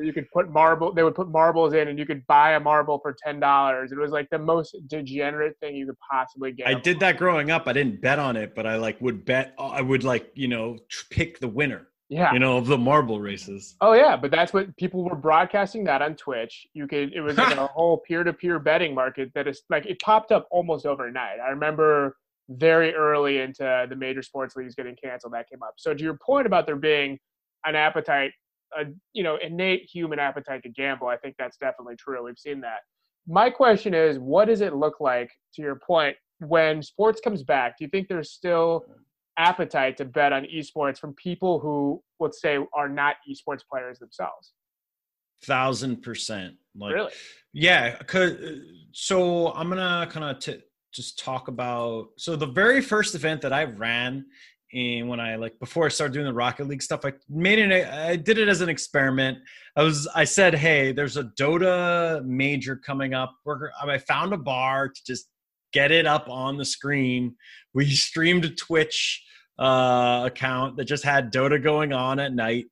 [0.00, 2.98] you could put marble they would put marbles in and you could buy a marble
[2.98, 3.92] for ten dollars.
[3.92, 6.66] It was like the most degenerate thing you could possibly get.
[6.66, 7.66] I did that growing up.
[7.66, 10.48] I didn't bet on it, but I like would bet uh, I would like, you
[10.48, 10.78] know,
[11.10, 11.88] pick the winner.
[12.08, 12.32] Yeah.
[12.32, 13.76] You know, of the marble races.
[13.80, 16.66] Oh yeah, but that's what people were broadcasting that on Twitch.
[16.74, 20.32] You could it was like a whole peer-to-peer betting market that is like it popped
[20.32, 21.38] up almost overnight.
[21.38, 22.16] I remember
[22.48, 25.74] very early into the major sports leagues getting canceled that came up.
[25.76, 27.16] So to your point about there being
[27.64, 28.32] an appetite
[28.78, 32.24] a you know innate human appetite to gamble, I think that's definitely true.
[32.24, 32.80] We've seen that.
[33.26, 37.76] My question is, what does it look like to your point when sports comes back?
[37.78, 38.86] Do you think there's still
[39.40, 44.52] appetite to bet on esports from people who, let's say, are not esports players themselves.
[45.44, 46.54] Thousand percent.
[46.76, 47.12] Like, really?
[47.52, 47.96] Yeah.
[48.02, 48.36] Cause,
[48.92, 52.08] so I'm gonna kind of t- just talk about.
[52.18, 54.26] So the very first event that I ran
[54.72, 57.88] and when I like before I started doing the Rocket League stuff, I made it.
[57.88, 59.38] I did it as an experiment.
[59.76, 63.34] I was I said, hey, there's a Dota major coming up.
[63.44, 65.28] We're, I found a bar to just
[65.72, 67.34] get it up on the screen.
[67.74, 69.24] We streamed a Twitch
[69.58, 72.66] uh, account that just had Dota going on at night,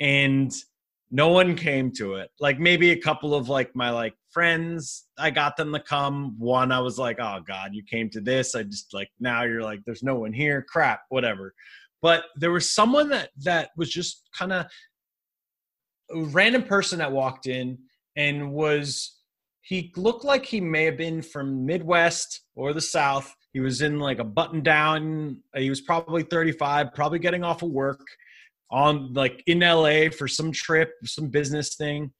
[0.00, 0.52] and
[1.10, 2.30] no one came to it.
[2.38, 6.34] Like maybe a couple of like my like friends, I got them to come.
[6.38, 8.54] One, I was like, oh god, you came to this.
[8.54, 10.64] I just like now you're like, there's no one here.
[10.68, 11.54] Crap, whatever.
[12.02, 14.66] But there was someone that that was just kind of
[16.10, 17.78] a random person that walked in
[18.16, 19.16] and was
[19.62, 23.32] he looked like he may have been from Midwest or the South.
[23.52, 25.42] He was in like a button down.
[25.54, 28.00] He was probably 35, probably getting off of work
[28.70, 32.12] on like in LA for some trip, some business thing.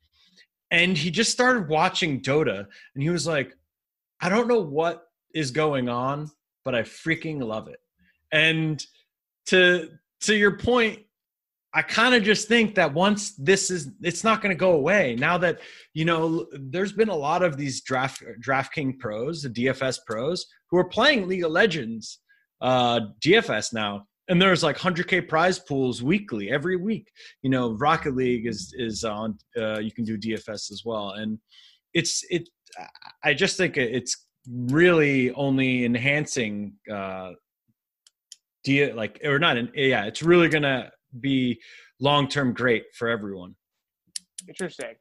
[0.70, 3.56] And he just started watching Dota and he was like,
[4.20, 6.30] I don't know what is going on,
[6.64, 7.78] but I freaking love it.
[8.32, 8.84] And
[9.46, 9.88] to
[10.22, 11.00] to your point,
[11.72, 15.16] I kind of just think that once this is, it's not going to go away.
[15.16, 15.60] Now that
[15.94, 20.78] you know, there's been a lot of these draft DraftKings pros, the DFS pros, who
[20.78, 22.18] are playing League of Legends,
[22.60, 27.10] uh, DFS now, and there's like 100k prize pools weekly, every week.
[27.42, 29.36] You know, Rocket League is is on.
[29.58, 31.38] Uh, you can do DFS as well, and
[31.94, 32.48] it's it.
[33.24, 36.74] I just think it's really only enhancing.
[36.90, 37.32] Uh,
[38.62, 39.56] D like or not?
[39.74, 41.60] yeah, it's really gonna be
[42.00, 43.56] long term great for everyone.
[44.46, 44.94] Interesting.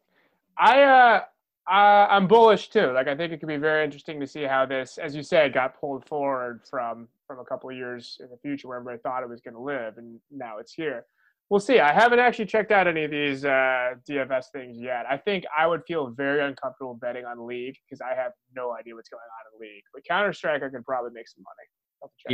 [0.57, 1.21] I uh,
[1.69, 2.91] uh, I'm bullish too.
[2.93, 5.53] Like I think it could be very interesting to see how this, as you said,
[5.53, 9.21] got pulled forward from from a couple of years in the future where everybody thought
[9.21, 11.05] it was going to live, and now it's here.
[11.51, 11.79] We'll see.
[11.79, 15.05] I haven't actually checked out any of these uh, DFS things yet.
[15.07, 18.95] I think I would feel very uncomfortable betting on League because I have no idea
[18.95, 19.83] what's going on in League.
[19.93, 21.67] But Counter Strike, I could probably make some money.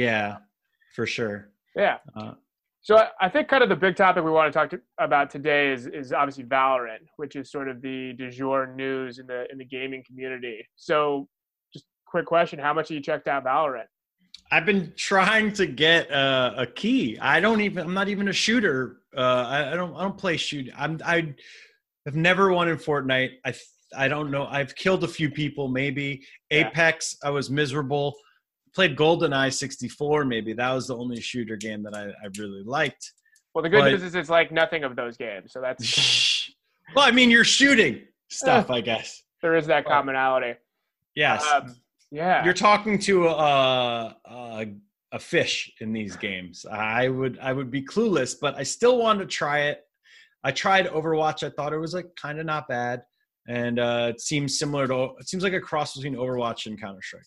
[0.01, 0.37] Yeah,
[0.95, 1.49] for sure.
[1.75, 1.97] Yeah.
[2.15, 2.33] Uh,
[2.81, 5.73] so I think kind of the big topic we want to talk to, about today
[5.73, 9.57] is is obviously Valorant, which is sort of the du jour news in the in
[9.57, 10.65] the gaming community.
[10.75, 11.27] So,
[11.73, 13.85] just quick question: How much have you checked out Valorant?
[14.51, 17.17] I've been trying to get a, a key.
[17.19, 17.85] I don't even.
[17.87, 18.97] I'm not even a shooter.
[19.15, 19.95] Uh, I, I, don't.
[19.95, 20.69] I don't play shoot.
[20.77, 20.99] I'm.
[21.05, 21.33] I
[22.05, 23.31] have never won in Fortnite.
[23.45, 23.53] I.
[23.95, 24.45] I don't know.
[24.47, 25.67] I've killed a few people.
[25.67, 26.67] Maybe yeah.
[26.67, 27.17] Apex.
[27.23, 28.15] I was miserable
[28.75, 30.25] played GoldenEye 64.
[30.25, 33.13] Maybe that was the only shooter game that I, I really liked.
[33.53, 36.51] Well, the good but, news is it's like nothing of those games, so that's.
[36.95, 39.23] well, I mean, you're shooting stuff, I guess.
[39.41, 40.59] There is that commonality.
[41.15, 41.45] Yes.
[41.53, 41.73] Um,
[42.11, 42.43] yeah.
[42.43, 44.65] You're talking to a, a
[45.11, 46.65] a fish in these games.
[46.69, 49.81] I would I would be clueless, but I still want to try it.
[50.43, 51.43] I tried Overwatch.
[51.43, 53.03] I thought it was like kind of not bad,
[53.47, 55.15] and uh, it seems similar to.
[55.19, 57.23] It seems like a cross between Overwatch and Counter Strike.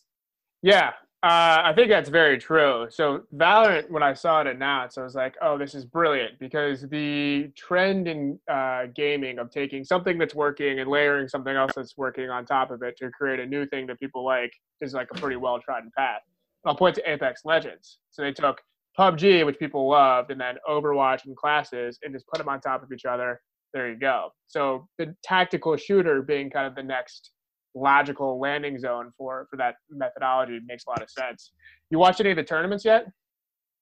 [0.62, 0.92] Yeah,
[1.24, 2.86] uh, I think that's very true.
[2.90, 6.82] So Valorant, when I saw it announced, I was like, "Oh, this is brilliant!" Because
[6.82, 11.96] the trend in uh, gaming of taking something that's working and layering something else that's
[11.96, 15.08] working on top of it to create a new thing that people like is like
[15.10, 16.20] a pretty well trodden path.
[16.64, 17.98] I'll point to Apex Legends.
[18.10, 18.60] So they took
[18.96, 22.84] PUBG, which people loved, and then Overwatch and classes, and just put them on top
[22.84, 23.40] of each other.
[23.74, 24.30] There you go.
[24.46, 27.32] So the tactical shooter being kind of the next
[27.80, 30.56] logical landing zone for for that methodology.
[30.56, 31.52] It makes a lot of sense.
[31.90, 33.06] You watched any of the tournaments yet?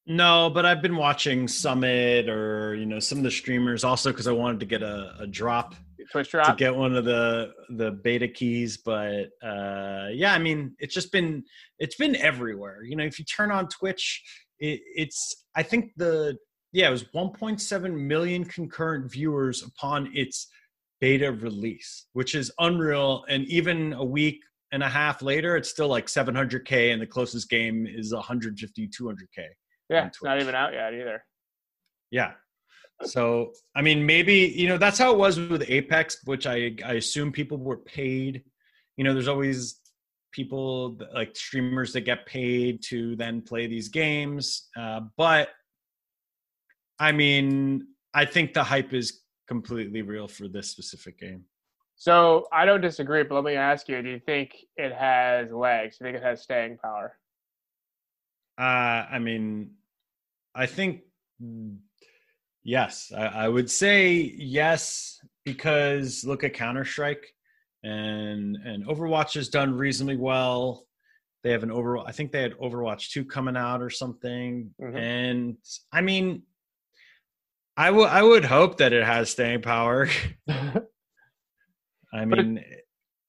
[0.07, 4.29] No, but I've been watching Summit or you know some of the streamers also because
[4.29, 5.75] I wanted to get a, a drop
[6.11, 10.95] Twitch to get one of the the beta keys but uh yeah i mean it's
[10.95, 11.43] just been
[11.79, 14.23] it's been everywhere you know if you turn on twitch
[14.59, 16.37] it, it's i think the
[16.73, 20.49] yeah it was 1.7 million concurrent viewers upon its
[21.01, 24.43] beta release which is unreal and even a week
[24.73, 29.49] and a half later it's still like 700k and the closest game is 150 200k
[29.89, 31.25] yeah, it's not even out yet either.
[32.11, 32.33] yeah.
[33.05, 36.95] So I mean, maybe you know that's how it was with Apex, which I I
[36.95, 38.43] assume people were paid.
[38.97, 39.81] You know, there's always
[40.33, 44.69] people that, like streamers that get paid to then play these games.
[44.77, 45.51] Uh, but
[46.99, 51.45] I mean, I think the hype is completely real for this specific game.
[51.97, 55.99] So I don't disagree, but let me ask you: Do you think it has legs?
[55.99, 57.19] Do you think it has staying power?
[58.59, 59.71] Uh, I mean,
[60.55, 61.03] I think
[62.63, 63.13] yes.
[63.17, 67.27] I, I would say yes because look at Counter Strike,
[67.83, 70.87] and and Overwatch has done reasonably well.
[71.43, 71.99] They have an over.
[71.99, 74.75] I think they had Overwatch two coming out or something.
[74.81, 74.99] Mhm.
[74.99, 75.57] And
[75.93, 76.43] I mean,
[77.77, 80.09] I would I would hope that it has staying power.
[80.49, 82.65] I it- mean,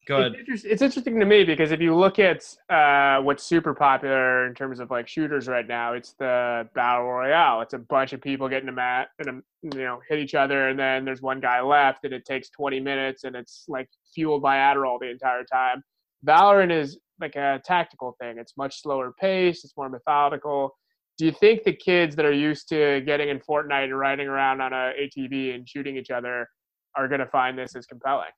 [0.07, 0.33] go ahead.
[0.47, 4.53] It's, it's interesting to me because if you look at uh, what's super popular in
[4.53, 7.61] terms of like shooters right now, it's the battle royale.
[7.61, 10.69] It's a bunch of people getting a mat and um, you know hit each other,
[10.69, 14.41] and then there's one guy left, and it takes 20 minutes, and it's like fueled
[14.41, 15.83] by Adderall the entire time.
[16.25, 18.37] Valorant is like a tactical thing.
[18.37, 19.65] It's much slower paced.
[19.65, 20.75] It's more methodical.
[21.17, 24.61] Do you think the kids that are used to getting in Fortnite and riding around
[24.61, 26.47] on a ATV and shooting each other
[26.95, 28.29] are going to find this as compelling?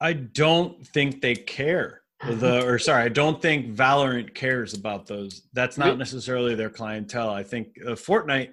[0.00, 2.02] I don't think they care.
[2.26, 5.42] The or sorry, I don't think Valorant cares about those.
[5.54, 7.30] That's not necessarily their clientele.
[7.30, 8.50] I think uh, Fortnite.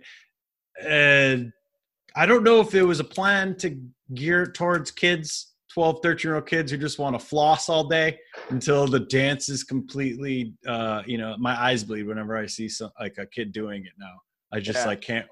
[0.82, 1.50] Uh,
[2.16, 3.78] I don't know if it was a plan to
[4.14, 8.18] gear towards kids, 12, 13 year old kids who just want to floss all day
[8.50, 10.54] until the dance is completely.
[10.66, 13.94] Uh, you know, my eyes bleed whenever I see some like a kid doing it
[14.00, 14.14] now.
[14.54, 14.86] I just Yeah.
[14.88, 15.28] like can't.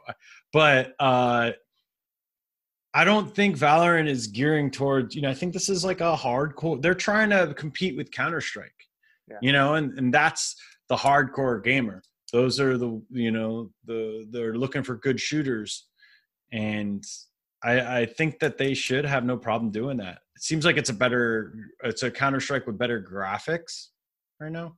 [0.51, 1.51] But uh,
[2.93, 6.15] I don't think Valorant is gearing towards, you know, I think this is like a
[6.15, 6.81] hardcore.
[6.81, 8.75] They're trying to compete with Counter Strike,
[9.29, 9.37] Yeah.
[9.41, 10.55] you know, and, and that's
[10.89, 12.01] the hardcore gamer.
[12.31, 15.87] Those are the, you know, the, they're looking for good shooters.
[16.51, 17.03] And
[17.63, 20.19] I, I think that they should have no problem doing that.
[20.35, 21.53] It seems like it's a better,
[21.83, 23.87] it's a Counter Strike with better graphics
[24.39, 24.75] right now.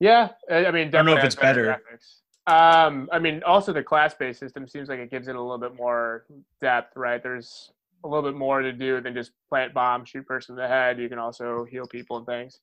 [0.00, 1.66] Yeah, I mean, I don't know if it's better.
[1.66, 2.00] better.
[2.48, 5.76] Um, I mean, also the class-based system seems like it gives it a little bit
[5.76, 6.26] more
[6.60, 7.22] depth, right?
[7.22, 7.70] There's
[8.04, 10.98] a little bit more to do than just plant bomb, shoot person in the head.
[10.98, 12.58] You can also heal people and things.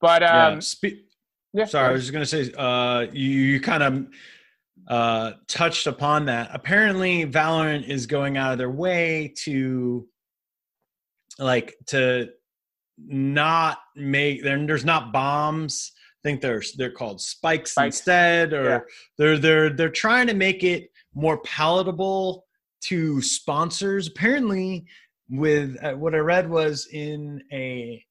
[0.00, 0.48] But yeah.
[0.48, 1.06] um, Spe-
[1.54, 4.06] yeah, Sorry, I was just gonna say uh, you, you kind of
[4.88, 6.50] uh, touched upon that.
[6.52, 10.06] Apparently, Valorant is going out of their way to
[11.38, 12.28] like to
[12.98, 14.64] not make there.
[14.66, 15.92] There's not bombs.
[15.96, 17.98] I think they're they're called spikes, Spikes.
[17.98, 18.80] instead, or Yeah.
[19.18, 22.44] they're they're they're trying to make it more palatable
[22.82, 24.08] to sponsors.
[24.08, 24.84] Apparently,
[25.28, 28.04] with uh, what I read was in a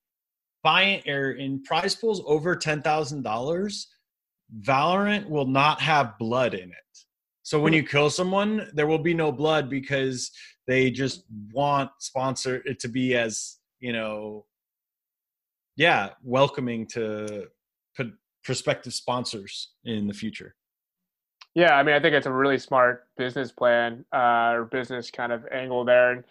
[0.63, 3.87] buying or in prize pools over ten thousand dollars,
[4.61, 6.77] Valorant will not have blood in it.
[7.41, 10.31] So when you kill someone, there will be no blood because
[10.65, 14.45] they just want sponsor it to be as you know,
[15.75, 17.47] yeah, welcoming to
[17.97, 18.13] p-
[18.45, 20.55] prospective sponsors in the future.
[21.53, 25.33] Yeah, I mean, I think it's a really smart business plan uh, or business kind
[25.33, 26.11] of angle there.
[26.13, 26.23] And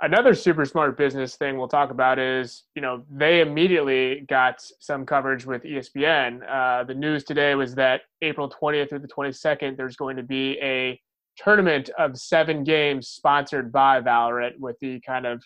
[0.00, 5.06] another super smart business thing we'll talk about is, you know, they immediately got some
[5.06, 6.40] coverage with ESPN.
[6.48, 10.58] Uh, the news today was that April 20th through the 22nd, there's going to be
[10.62, 11.00] a
[11.36, 15.42] tournament of seven games sponsored by Valorant, with the kind of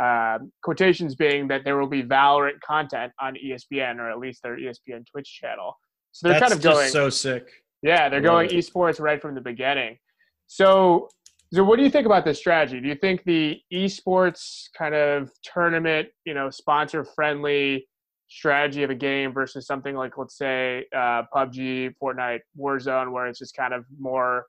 [0.00, 4.56] uh, quotations being that there will be Valorant content on ESPN or at least their
[4.56, 5.76] ESPN Twitch channel.
[6.12, 6.84] So they're That's kind of going.
[6.84, 7.48] just so sick.
[7.82, 8.52] Yeah, they're going it.
[8.52, 9.98] esports right from the beginning.
[10.46, 11.08] So,
[11.52, 12.80] so what do you think about this strategy?
[12.80, 17.86] Do you think the esports kind of tournament, you know, sponsor friendly
[18.28, 23.38] strategy of a game versus something like, let's say, uh, PUBG, Fortnite, Warzone, where it's
[23.38, 24.46] just kind of more,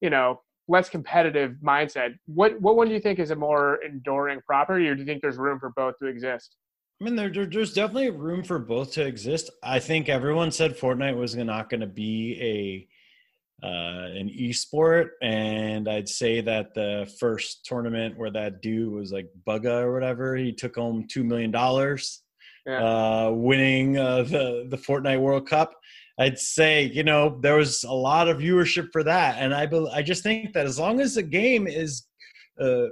[0.00, 2.14] you know, less competitive mindset?
[2.26, 5.20] What what one do you think is a more enduring property, or do you think
[5.20, 6.56] there's room for both to exist?
[7.00, 9.50] I mean, there, there, there's definitely room for both to exist.
[9.62, 12.88] I think everyone said Fortnite was not going to be a
[13.62, 19.28] uh, an esport, and I'd say that the first tournament where that dude was like
[19.46, 22.22] Bugha or whatever, he took home two million dollars.
[22.64, 22.78] Yeah.
[22.84, 25.74] uh, winning uh, the the Fortnite World Cup.
[26.18, 29.88] I'd say you know there was a lot of viewership for that, and I bel
[29.88, 32.06] I just think that as long as the game is,
[32.60, 32.86] uh,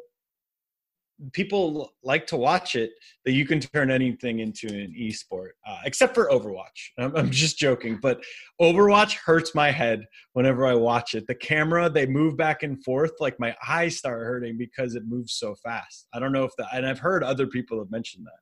[1.32, 2.92] people like to watch it,
[3.24, 6.90] that you can turn anything into an esport, uh, except for Overwatch.
[6.98, 8.22] I'm, I'm just joking, but
[8.60, 11.26] Overwatch hurts my head whenever I watch it.
[11.26, 15.34] The camera they move back and forth, like my eyes start hurting because it moves
[15.34, 16.06] so fast.
[16.12, 18.40] I don't know if that, and I've heard other people have mentioned that.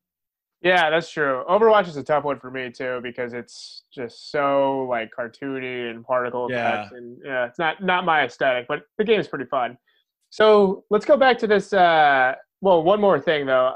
[0.61, 1.45] Yeah, that's true.
[1.49, 6.05] Overwatch is a tough one for me too because it's just so like cartoony and
[6.05, 6.75] particle Yeah.
[6.75, 8.67] effects, and yeah, it's not not my aesthetic.
[8.67, 9.79] But the game is pretty fun.
[10.31, 11.73] So let's go back to this.
[11.73, 13.75] Uh, well, one more thing though.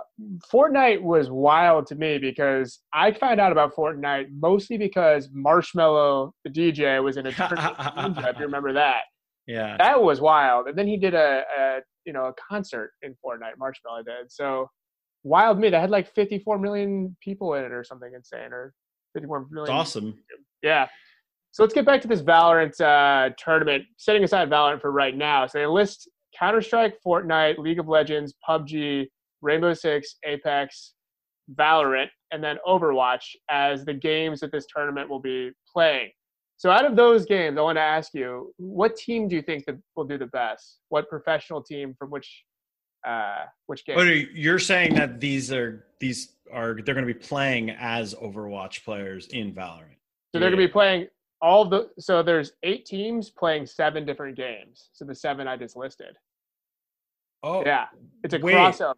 [0.53, 6.51] Fortnite was wild to me because I found out about Fortnite mostly because Marshmello, the
[6.51, 7.76] DJ, was in a tournament.
[8.26, 9.03] If you remember that,
[9.47, 9.76] Yeah.
[9.78, 10.66] that was wild.
[10.68, 13.57] And then he did a, a you know a concert in Fortnite.
[13.61, 14.68] Marshmello did so.
[15.24, 15.70] Wild me.
[15.70, 18.74] That had like 54 million people in it or something insane, or
[19.14, 19.64] 54 million.
[19.64, 20.18] It's awesome.
[20.64, 20.89] Yeah.
[21.53, 23.85] So let's get back to this Valorant uh, tournament.
[23.99, 26.09] Setting aside Valorant for right now, so they list
[26.39, 29.07] Counter Strike, Fortnite, League of Legends, PUBG,
[29.41, 30.95] Rainbow Six, Apex,
[31.55, 36.11] Valorant, and then Overwatch as the games that this tournament will be playing.
[36.57, 39.64] So out of those games, I want to ask you, what team do you think
[39.66, 40.78] that will do the best?
[40.91, 42.45] What professional team from which
[43.05, 43.97] uh, which game?
[43.97, 48.85] But you're saying that these are these are they're going to be playing as Overwatch
[48.85, 49.97] players in Valorant.
[50.33, 51.09] So they're going to be playing
[51.43, 51.90] all the.
[51.99, 54.88] So there's eight teams playing seven different games.
[54.93, 56.16] So the seven I just listed.
[57.43, 57.86] Oh, Yeah,
[58.22, 58.55] it's a Wait.
[58.55, 58.95] crossover.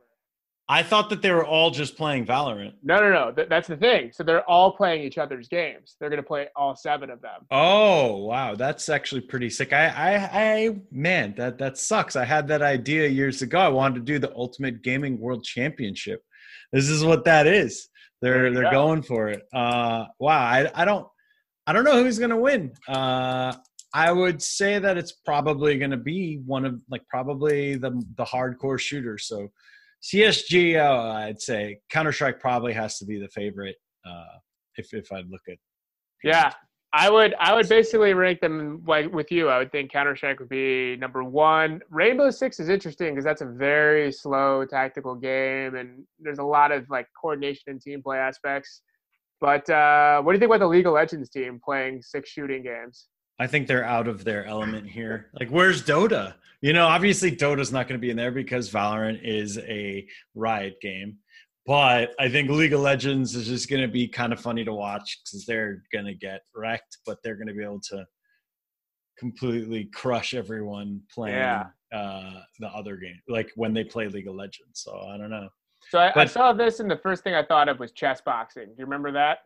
[0.66, 2.72] I thought that they were all just playing Valorant.
[2.82, 3.32] No, no, no.
[3.32, 4.12] Th- that's the thing.
[4.12, 5.96] So they're all playing each other's games.
[6.00, 7.42] They're going to play all seven of them.
[7.50, 9.74] Oh wow, that's actually pretty sick.
[9.74, 12.16] I, I, I, man, that that sucks.
[12.16, 13.58] I had that idea years ago.
[13.58, 16.22] I wanted to do the Ultimate Gaming World Championship.
[16.72, 17.88] This is what that is.
[18.22, 18.70] They're they're go.
[18.70, 19.42] going for it.
[19.52, 20.38] Uh, wow.
[20.40, 21.06] I I don't
[21.66, 22.72] I don't know who's gonna win.
[22.88, 23.54] Uh,
[23.94, 28.78] I would say that it's probably gonna be one of like probably the the hardcore
[28.78, 29.26] shooters.
[29.26, 29.48] So
[30.02, 33.76] CSG, uh, I'd say Counter Strike probably has to be the favorite.
[34.06, 34.38] Uh,
[34.76, 35.56] if if I look at
[36.22, 36.52] Yeah,
[36.92, 37.34] I would.
[37.40, 39.48] I would basically rank them like with you.
[39.48, 41.80] I would think Counter Strike would be number one.
[41.90, 46.70] Rainbow Six is interesting because that's a very slow tactical game, and there's a lot
[46.70, 48.82] of like coordination and team play aspects.
[49.40, 52.62] But uh, what do you think about the League of Legends team playing six shooting
[52.62, 53.06] games?
[53.38, 55.30] I think they're out of their element here.
[55.38, 56.34] Like, where's Dota?
[56.60, 60.80] You know, obviously Dota's not going to be in there because Valorant is a Riot
[60.80, 61.18] game.
[61.66, 64.72] But I think League of Legends is just going to be kind of funny to
[64.72, 68.06] watch because they're going to get wrecked, but they're going to be able to
[69.18, 71.66] completely crush everyone playing Yeah.
[71.92, 74.80] uh, the other game, like when they play League of Legends.
[74.80, 75.48] So I don't know.
[75.90, 78.64] So I, I saw this, and the first thing I thought of was chess boxing.
[78.66, 79.38] Do you remember that?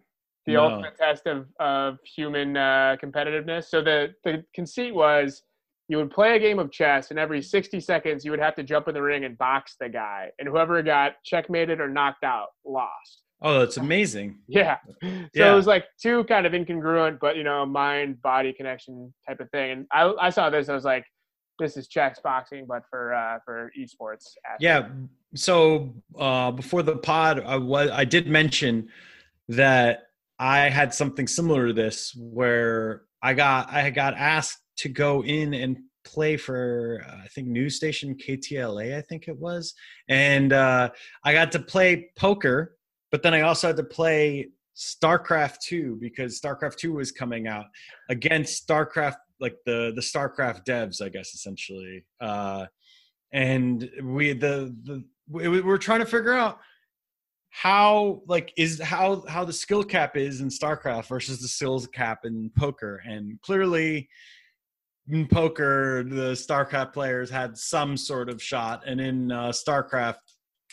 [0.46, 0.64] The No.
[0.64, 3.64] ultimate test of, of human uh, competitiveness.
[3.64, 5.42] So the, the conceit was
[5.88, 8.62] you would play a game of chess, and every 60 seconds you would have to
[8.62, 10.30] jump in the ring and box the guy.
[10.38, 13.22] And whoever got checkmated or knocked out lost.
[13.40, 14.38] Oh, that's amazing.
[14.48, 14.78] Yeah.
[15.02, 15.52] So Yeah.
[15.52, 19.50] it was like two kind of incongruent, but you know, mind body connection type of
[19.50, 19.70] thing.
[19.70, 21.04] And I, I saw this, and I was like,
[21.58, 24.34] this is chess boxing, but for uh, for esports.
[24.44, 24.60] athletes.
[24.60, 24.88] Yeah.
[25.34, 28.88] So uh, before the pod, I was I did mention
[29.48, 30.04] that
[30.38, 35.54] I had something similar to this, where I got I got asked to go in
[35.54, 39.74] and play for uh, I think news station KTLA, I think it was,
[40.08, 40.90] and uh,
[41.24, 42.76] I got to play poker,
[43.10, 47.66] but then I also had to play StarCraft 2 because StarCraft 2 was coming out
[48.08, 52.04] against StarCraft like the the StarCraft devs, I guess essentially.
[52.20, 52.66] Uh,
[53.32, 56.58] and we the the we, we we're trying to figure out
[57.50, 62.20] how like is how how the skill cap is in StarCraft versus the skills cap
[62.24, 64.08] in poker, and clearly
[65.08, 70.16] in poker the StarCraft players had some sort of shot, and in uh, StarCraft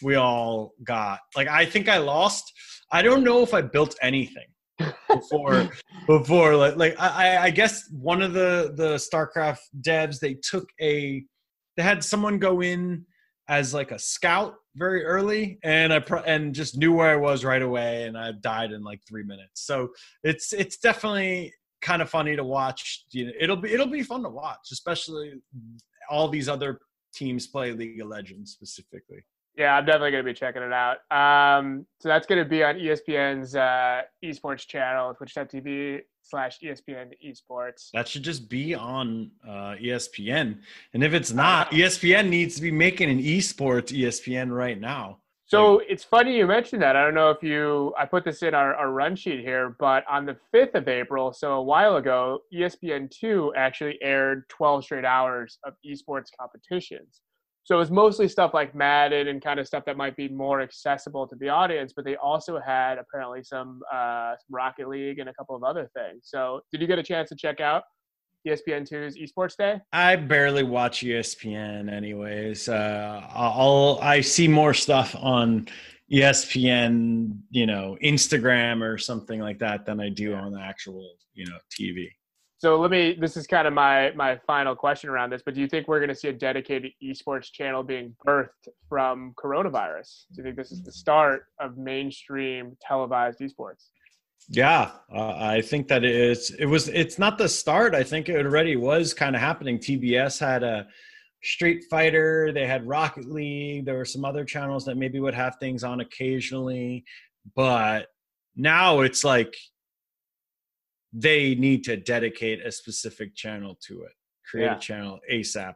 [0.01, 2.51] we all got like I think I lost.
[2.91, 4.45] I don't know if I built anything
[5.09, 5.69] before
[6.07, 11.23] before like like I, I- guess one of the the StarCraft devs they took a
[11.77, 13.05] they had someone go in
[13.47, 17.45] as like a scout very early and I pro- and just knew where I was
[17.45, 19.61] right away and I died in like 3 minutes.
[19.65, 19.89] So
[20.23, 23.05] it's it's definitely kind of funny to watch.
[23.11, 25.33] You know, it'll be it'll be fun to watch, especially
[26.09, 26.79] all these other
[27.13, 29.23] teams play League of Legends specifically.
[29.57, 30.97] Yeah, I'm definitely going to be checking it out.
[31.11, 37.89] Um, so that's going to be on ESPN's uh, esports channel, twitch.tv slash ESPN esports.
[37.93, 40.59] That should just be on uh, ESPN.
[40.93, 45.19] And if it's not, ESPN needs to be making an esports ESPN right now.
[45.47, 46.95] So it's funny you mentioned that.
[46.95, 50.03] I don't know if you, I put this in our, our run sheet here, but
[50.09, 55.05] on the 5th of April, so a while ago, E ESPN2 actually aired 12 straight
[55.05, 57.21] hours of esports competitions.
[57.65, 60.61] So it was mostly stuff like Madden and kind of stuff that might be more
[60.61, 65.29] accessible to the audience, but they also had apparently some, uh, some Rocket League and
[65.29, 66.21] a couple of other things.
[66.25, 67.81] So did you get a chance to check out
[68.45, 69.81] E ESPN2's Esports Day?
[69.91, 72.69] I barely watch ESPN, anyways.
[72.69, 75.67] Uh, I'll I see more stuff on
[76.13, 81.47] ESPN, you know, Instagram or something like that than I do on the actual, you
[81.47, 82.09] know, TV.
[82.65, 83.13] So let me.
[83.13, 85.43] This is kind of my my final question around this.
[85.45, 89.35] But do you think we're going to see a dedicated esports channel being birthed from
[89.37, 90.25] coronavirus?
[90.33, 93.89] Do you think this is the start of mainstream televised esports?
[94.49, 97.93] Yeah, uh, I think that it's it was it's not the start.
[97.93, 99.77] I think it already was kind of happening.
[99.77, 100.87] TBS had a
[101.43, 105.57] Street Fighter, they had Rocket League, there were some other channels that maybe would have
[105.59, 107.03] things on occasionally,
[107.55, 108.07] but
[108.55, 109.55] now it's like
[111.17, 114.11] they need to dedicate a specific channel to it.
[114.49, 114.75] Create Yeah.
[114.75, 115.75] a channel ASAP,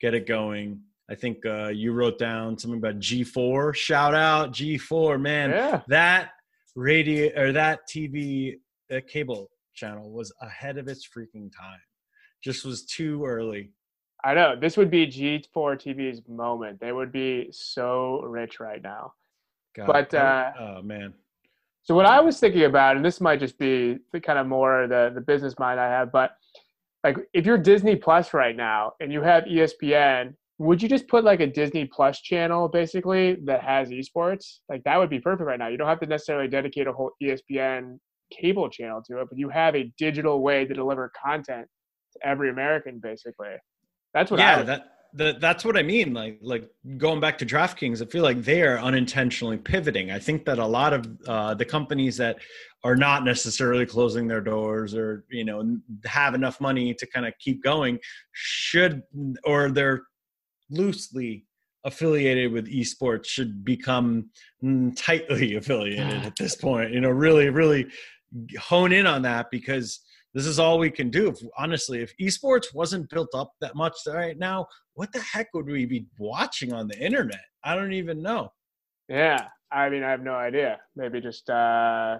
[0.00, 0.82] get it going.
[1.08, 3.74] I think uh, you wrote down something about G4.
[3.74, 6.30] Shout out G4, man Yeah, that
[6.74, 8.56] radio or that TV
[8.92, 11.80] uh, cable channel was ahead of its freaking time.
[12.42, 13.70] Just was too early.
[14.24, 14.54] I know.
[14.58, 16.80] This would be G4 TV's moment.
[16.80, 19.14] They would be so rich right now.
[19.74, 21.14] God, But, uh, oh man,
[21.90, 24.86] So what I was thinking about, and this might just be the kind of more
[24.86, 26.30] the the business mind I have, but
[27.02, 31.24] like if you're Disney Plus right now and you have ESPN, would you just put
[31.24, 34.58] like a Disney Plus channel basically that has esports?
[34.68, 35.66] Like that would be perfect right now.
[35.66, 37.98] You don't have to necessarily dedicate a whole ESPN
[38.30, 41.66] cable channel to it, but you have a digital way to deliver content
[42.12, 43.56] to every American basically.
[44.14, 46.14] That's what I yeah, would, that, that that's what I mean.
[46.14, 50.10] Like like going back to DraftKings, I feel like they are unintentionally pivoting.
[50.10, 52.38] I think that a lot of uh, the companies that
[52.84, 57.34] are not necessarily closing their doors or you know have enough money to kind of
[57.38, 57.98] keep going
[58.32, 59.02] should
[59.44, 60.02] or they're
[60.70, 61.46] loosely
[61.84, 64.30] affiliated with esports should become
[64.62, 67.86] mm, tightly affiliated at this point you know really really
[68.58, 70.00] hone in on that because
[70.34, 73.94] this is all we can do if honestly if esports wasn't built up that much
[74.06, 78.22] right now what the heck would we be watching on the internet i don't even
[78.22, 78.52] know
[79.08, 80.78] Yeah, I mean, I have no idea.
[80.94, 82.18] Maybe just uh,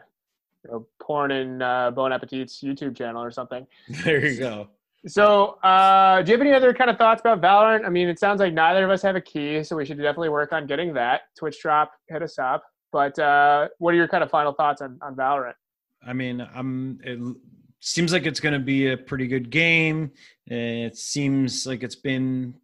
[0.64, 3.66] you know, porn and uh, Bon Appetit's YouTube channel or something.
[4.04, 4.68] there you go
[5.06, 7.86] So, uh, do you have any other kind of thoughts about Valorant?
[7.86, 10.28] I mean, it sounds like neither of us have a key, so we should definitely
[10.30, 11.22] work on getting that.
[11.38, 12.62] Twitch drop, hit us up.
[12.92, 15.54] But uh, what are your kind of final thoughts on, on Valorant?
[16.04, 16.98] I mean, I'm.
[17.04, 17.18] It
[17.80, 20.12] seems like it's going to be a pretty good game.
[20.46, 22.54] It seems like it's been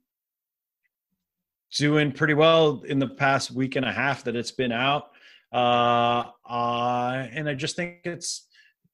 [1.76, 5.10] doing pretty well in the past week and a half that it's been out.
[5.52, 8.46] Uh, uh, and I just think it's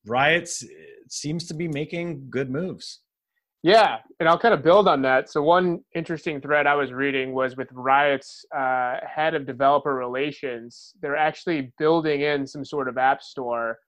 [0.07, 0.71] Riots it
[1.13, 3.01] seems to be making good moves.
[3.63, 5.31] Yeah, and I'll kind of build on that.
[5.31, 10.95] So one interesting thread I was reading was with Riot's uh, head of developer relations.
[11.01, 13.79] They're actually building in some sort of app store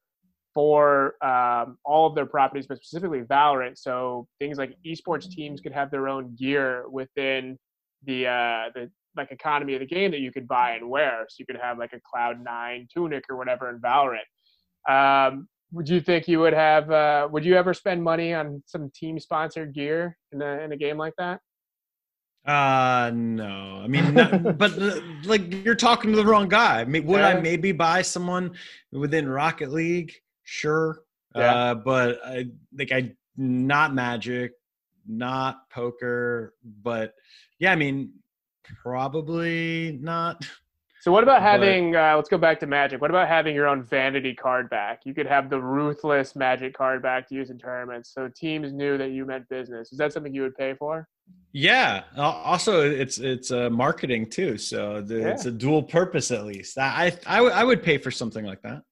[0.55, 3.77] for um, all of their properties, but specifically Valorant.
[3.77, 7.59] So things like esports teams could have their own gear within
[8.05, 11.27] the uh, the like economy of the game that you could buy and wear.
[11.29, 14.21] So you could have like a Cloud Nine tunic or whatever in Valorant.
[14.89, 16.91] Um, would you think you would have?
[16.91, 20.77] Uh, would you ever spend money on some team sponsored gear in a in a
[20.77, 21.41] game like that?
[22.47, 23.81] Uh no.
[23.83, 26.81] I mean, not, but uh, like you're talking to the wrong guy.
[26.81, 28.53] I mean, would I maybe buy someone
[28.93, 30.13] within Rocket League?
[30.45, 31.03] Sure.
[31.35, 31.55] Yeah.
[31.55, 34.53] Uh, but I like I not Magic,
[35.07, 37.15] not poker, but
[37.59, 38.13] yeah, I mean,
[38.83, 40.45] probably not.
[41.01, 41.97] So what about But- having?
[41.97, 43.01] Uh, let's go back to Magic.
[43.01, 45.01] What about having your own vanity card back?
[45.05, 48.97] You could have the ruthless Magic card back to use in tournaments, so teams knew
[48.97, 49.93] that you meant business.
[49.93, 51.07] Is that something you would pay for?
[51.53, 52.05] Yeah.
[52.17, 56.79] Also, it's it's uh, marketing too, so the, it's a dual purpose at least.
[56.79, 58.83] I I, I I would pay for something like that.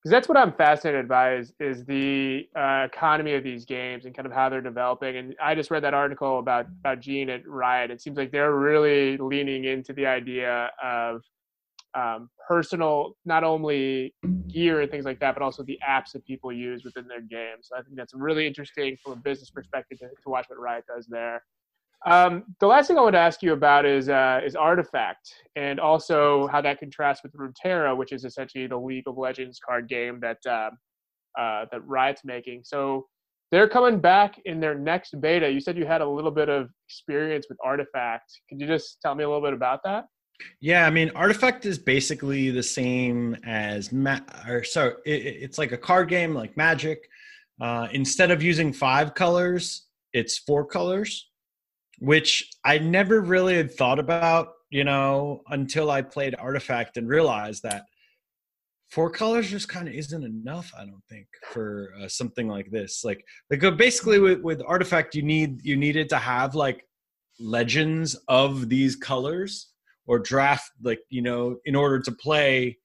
[0.00, 4.14] Because that's what I'm fascinated by is is the uh, economy of these games and
[4.14, 5.16] kind of how they're developing.
[5.16, 7.90] And I just read that article about about Gene at Riot.
[7.90, 11.22] It seems like they're really leaning into the idea of
[11.94, 14.14] um, personal, not only
[14.48, 17.68] gear and things like that, but also the apps that people use within their games.
[17.68, 20.84] So I think that's really interesting from a business perspective to, to watch what Riot
[20.86, 21.42] does there.
[22.06, 25.78] Um, the last thing I want to ask you about is uh, is Artifact, and
[25.78, 30.18] also how that contrasts with Runeterra, which is essentially the League of Legends card game
[30.20, 30.70] that uh,
[31.38, 32.62] uh, that Riot's making.
[32.64, 33.06] So
[33.52, 35.50] they're coming back in their next beta.
[35.50, 38.32] You said you had a little bit of experience with Artifact.
[38.48, 40.04] Could you just tell me a little bit about that?
[40.60, 45.72] Yeah, I mean, Artifact is basically the same as ma- or so it, it's like
[45.72, 47.06] a card game like Magic.
[47.60, 51.29] Uh, instead of using five colors, it's four colors,
[52.00, 57.62] which I never really had thought about, you know, until I played Artifact and realized
[57.62, 57.84] that
[58.88, 60.72] four colors just kind of isn't enough.
[60.76, 63.04] I don't think for uh, something like this.
[63.04, 66.84] Like, like uh, basically with with Artifact, you need you needed to have like
[67.38, 69.68] legends of these colors
[70.06, 72.76] or draft like you know in order to play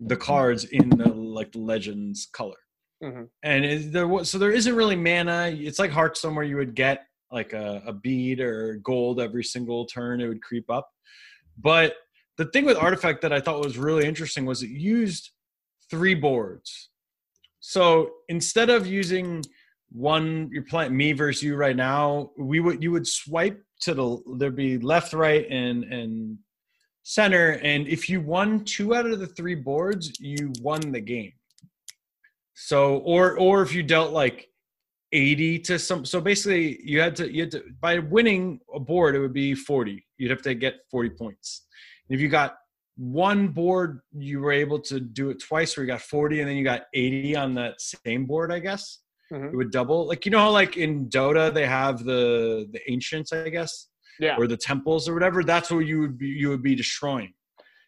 [0.00, 2.56] the cards in the like the legends color
[3.02, 3.28] Mhm.
[3.42, 7.06] and there was so there isn't really mana it's like hearthstone where you would get
[7.32, 10.90] like a, a bead or gold every single turn it would creep up.
[11.58, 11.94] But
[12.40, 15.30] the thing with artifact that i thought was really interesting was it used
[15.90, 16.88] three boards.
[17.60, 19.42] So instead of using
[19.90, 24.36] one you're playing me versus you right now we would you would swipe to the
[24.38, 26.38] there'd be left right and and
[27.02, 27.60] center.
[27.62, 31.32] And if you won two out of the three boards you won the game.
[32.54, 34.49] So or or if you dealt like
[35.12, 39.14] 80 to some so basically you had to you had to by winning a board
[39.16, 41.66] it would be 40 you'd have to get 40 points.
[42.08, 42.56] And if you got
[42.96, 46.56] one board you were able to do it twice where you got 40 and then
[46.56, 48.98] you got 80 on that same board i guess.
[49.32, 49.52] Mhm.
[49.52, 50.06] it would double.
[50.08, 53.88] Like you know how like in dota they have the the ancients i guess?
[54.18, 54.36] Yeah.
[54.36, 55.42] or the temples or whatever?
[55.44, 57.32] That's what you would be you would be destroying.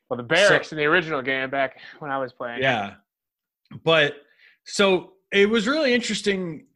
[0.09, 2.63] Well, the barracks in the original game back when I was playing.
[2.63, 2.95] yeah.
[3.85, 4.15] But
[4.65, 6.67] so it was really interesting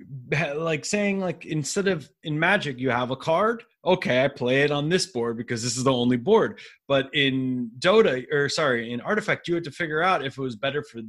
[0.56, 3.62] like saying like instead of in magic you have a card.
[3.84, 6.58] Okay i play it on this board because this is the only board.
[6.88, 10.56] But in dota or sorry in artifact you had to figure out if it was
[10.56, 11.02] better for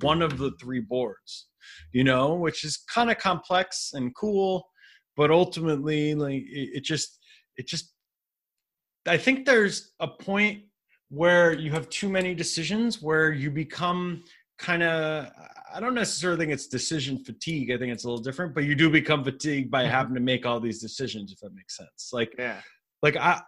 [0.00, 1.46] one of the three boards
[1.92, 4.66] you know which is kind of complex and cool.
[5.16, 7.18] But ultimately like it, it just
[7.56, 7.92] it just
[9.06, 10.62] i think there's a point
[11.08, 14.24] where you have too many decisions where you become
[14.58, 15.30] kind of
[15.74, 17.70] i don't necessarily think it's decision fatigue.
[17.70, 20.46] I think it's a little different but you do become fatigued by having to make
[20.46, 22.10] all these decisions if that makes sense.
[22.12, 22.60] Like Yeah.
[23.02, 23.40] like i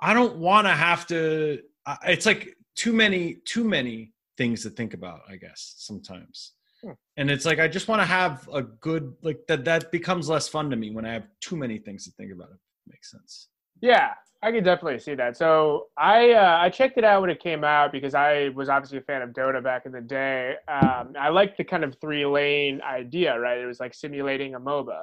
[0.00, 4.70] i don't want to have to I- it's like too many too many things to
[4.70, 6.52] think about i guess sometimes.
[6.82, 6.92] Hmm.
[7.18, 10.48] and it's like i just want to have a good like that that becomes less
[10.48, 13.10] fun to me when i have too many things to think about if it makes
[13.12, 13.48] sense
[13.82, 14.10] Yeah,
[14.42, 15.36] I could definitely see that.
[15.36, 18.98] So I uh, I checked it out when it came out because I was obviously
[18.98, 20.54] a fan of Dota back in the day.
[20.68, 23.58] Um, I liked the kind of three lane idea, right?
[23.58, 25.02] It was like simulating a MOBA,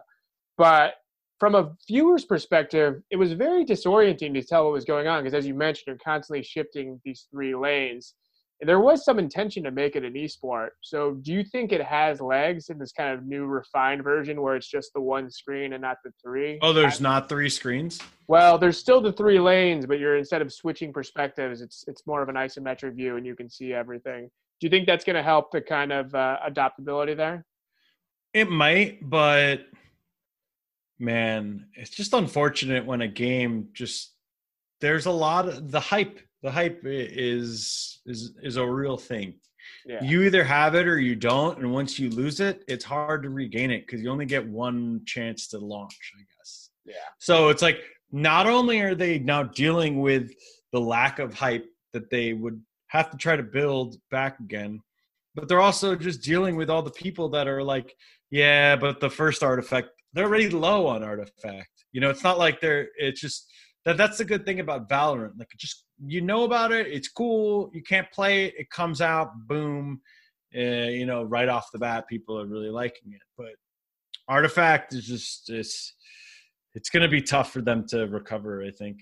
[0.57, 0.95] but
[1.39, 5.33] from a viewer's perspective, it was very disorienting to tell what was going on because,
[5.33, 8.15] as you mentioned, you're constantly shifting these three lanes.
[8.61, 10.69] There was some intention to make it an esport.
[10.81, 14.55] So, do you think it has legs in this kind of new refined version where
[14.55, 16.59] it's just the one screen and not the three?
[16.61, 20.51] oh there's not three screens Well, there's still the three lanes, but you're instead of
[20.51, 24.29] switching perspectives, it's it's more of an isometric view, and you can see everything.
[24.59, 27.45] Do you think that's going to help the kind of uh, adaptability there?
[28.33, 29.61] It might, but
[30.99, 34.13] man, it's just unfortunate when a game just
[34.81, 36.19] there's a lot of the hype.
[36.43, 39.35] The hype is is is a real thing.
[39.85, 40.03] Yeah.
[40.03, 43.29] You either have it or you don't, and once you lose it, it's hard to
[43.29, 46.69] regain it because you only get one chance to launch, I guess.
[46.85, 46.95] Yeah.
[47.19, 47.81] So it's like
[48.11, 50.31] not only are they now dealing with
[50.71, 54.81] the lack of hype that they would have to try to build back again,
[55.35, 57.93] but they're also just dealing with all the people that are like,
[58.31, 61.69] yeah, but the first artifact, they're already low on artifact.
[61.91, 62.89] You know, it's not like they're.
[62.97, 63.51] It's just
[63.85, 65.37] that that's the good thing about Valorant.
[65.37, 67.69] Like, just you know about it, it's cool.
[67.73, 70.01] You can't play it, it comes out, boom.
[70.55, 73.21] Uh, you know, right off the bat, people are really liking it.
[73.37, 73.53] But
[74.27, 75.93] artifact is just it's
[76.73, 78.63] it's going to be tough for them to recover.
[78.63, 79.01] I think.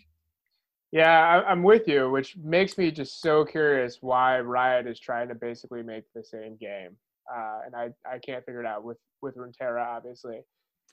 [0.91, 5.36] Yeah, I'm with you, which makes me just so curious why Riot is trying to
[5.36, 6.95] basically make the same game,
[7.34, 10.41] uh, and I, I can't figure it out with with Runeterra, obviously.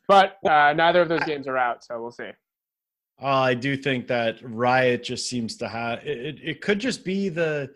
[0.08, 2.30] But uh, neither of those games are out, so we'll see.
[3.22, 6.38] Uh, I do think that Riot just seems to have it, it.
[6.42, 7.72] It could just be the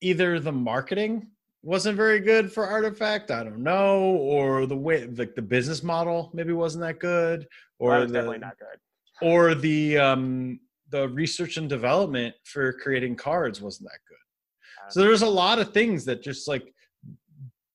[0.00, 1.26] either the marketing
[1.62, 3.30] wasn't very good for Artifact.
[3.32, 7.48] I don't know, or the way like the business model maybe wasn't that good,
[7.78, 8.78] or Well, it's the definitely not good.
[9.28, 14.92] or the um the research and development for creating cards wasn't that good.
[14.92, 16.72] So there's a lot of things that just like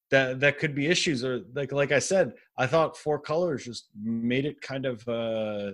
[0.10, 3.88] that that could be issues or like like I said, I thought four colors just
[4.02, 5.72] made it kind of uh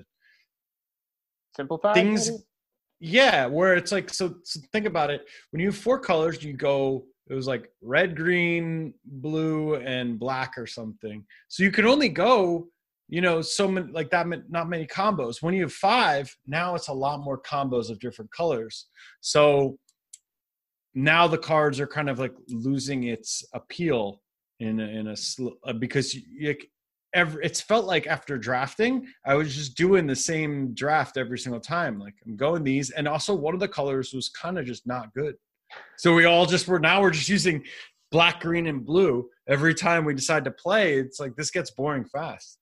[1.55, 1.95] Simplified.
[1.95, 2.43] things maybe?
[2.99, 6.53] yeah where it's like so, so think about it when you have four colors you
[6.53, 12.09] go it was like red green blue and black or something so you can only
[12.09, 12.67] go
[13.09, 15.41] you know, so many like that, not many combos.
[15.41, 18.87] When you have five, now it's a lot more combos of different colors.
[19.19, 19.79] So
[20.93, 24.21] now the cards are kind of like losing its appeal
[24.59, 26.55] in a, in a sl- uh, because you
[27.15, 31.59] every it's felt like after drafting i was just doing the same draft every single
[31.59, 34.85] time like i'm going these and also one of the colors was kind of just
[34.85, 35.35] not good.
[35.97, 37.63] So we all just were now we're just using
[38.11, 39.29] black green and blue.
[39.47, 42.58] Every time we decide to play it's like this gets boring fast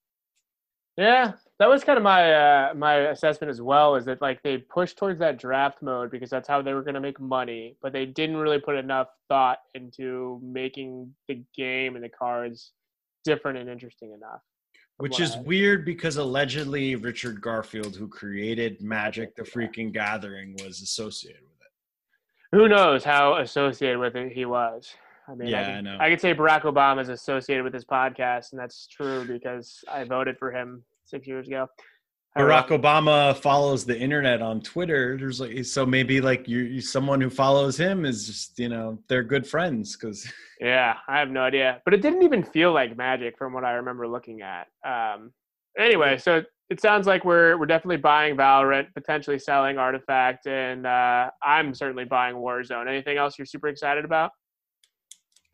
[0.98, 3.96] Yeah, that was kind of my uh, my assessment as well.
[3.96, 6.96] Is that like they pushed towards that draft mode because that's how they were going
[6.96, 12.04] to make money, but they didn't really put enough thought into making the game and
[12.04, 12.72] the cards
[13.24, 14.42] different and interesting enough.
[14.98, 21.42] which is weird because allegedly richard garfield who created magic the freaking gathering was associated
[21.42, 24.94] with it Who knows how associated with it he was?
[25.28, 25.98] I mean, Yeah, I, could, I know.
[26.00, 30.04] I could say Barack Obama is associated with this podcast, and that's true because I
[30.04, 31.68] voted for him six years ago.
[32.38, 35.18] Barack Obama follows the internet on Twitter.
[35.18, 39.00] There's like so maybe like you, you someone who follows him is just you know
[39.08, 42.98] they're good friends because Yeah, I have no idea, but it didn't even feel like
[42.98, 44.68] magic from what I remember looking at.
[44.84, 45.32] Um,
[45.78, 51.30] anyway, so it sounds like we're we're definitely buying Valorant, potentially selling Artifact, and uh,
[51.44, 52.88] I'm certainly buying Warzone.
[52.88, 54.32] Anything else you're super excited about?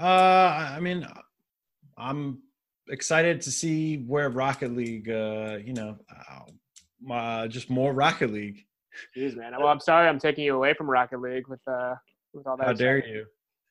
[0.04, 1.08] Uh I mean
[1.98, 2.42] I'm
[2.90, 5.98] excited to see where Rocket League uh you know
[7.10, 8.66] uh, just more Rocket League.
[9.16, 9.54] Jeez, man.
[9.58, 11.96] Well, I'm sorry, I'm taking you away from Rocket League with uh,
[12.34, 12.68] with all that.
[12.68, 13.26] How dare you?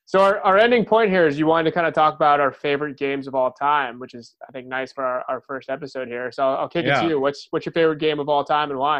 [0.05, 2.51] So our, our ending point here is you wanted to kind of talk about our
[2.51, 6.09] favorite games of all time, which is I think nice for our, our first episode
[6.09, 6.29] here.
[6.31, 7.19] So I'll, I'll kick it to you.
[7.19, 8.99] What's what's your favorite game of all time and why?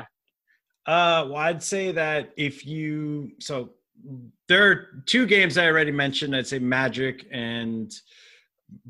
[0.86, 3.72] Uh, well, I'd say that if you so
[4.54, 6.36] there are two games I already mentioned.
[6.36, 7.92] I'd say Magic and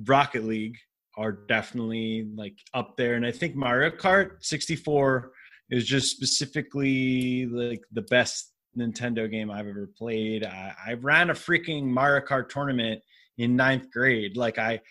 [0.05, 0.77] Rocket League
[1.15, 5.31] are definitely like up there, and I think Mario Kart 64
[5.69, 10.43] is just specifically like the best Nintendo game I've ever played.
[10.43, 13.01] I, I ran a freaking Mario Kart tournament
[13.37, 14.35] in ninth grade.
[14.35, 14.81] Like I,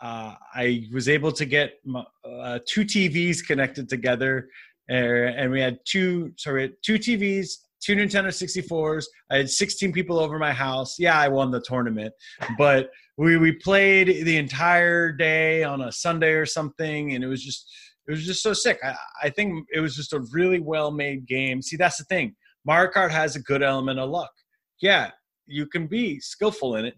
[0.00, 4.48] uh, I was able to get my, uh, two TVs connected together
[4.90, 10.18] uh, and we had two sorry two tvs two nintendo 64s i had 16 people
[10.18, 10.96] over my house.
[10.98, 12.12] Yeah i won the tournament
[12.58, 17.44] but we we played the entire day on a sunday or something and it was
[17.44, 17.70] just
[18.08, 18.80] it was just so sick.
[18.82, 21.62] I, I think it was just a really well made game.
[21.62, 22.34] See that's the thing.
[22.64, 24.32] Mario kart has a good element of luck.
[24.80, 25.10] Yeah
[25.46, 26.94] you can be skillful in it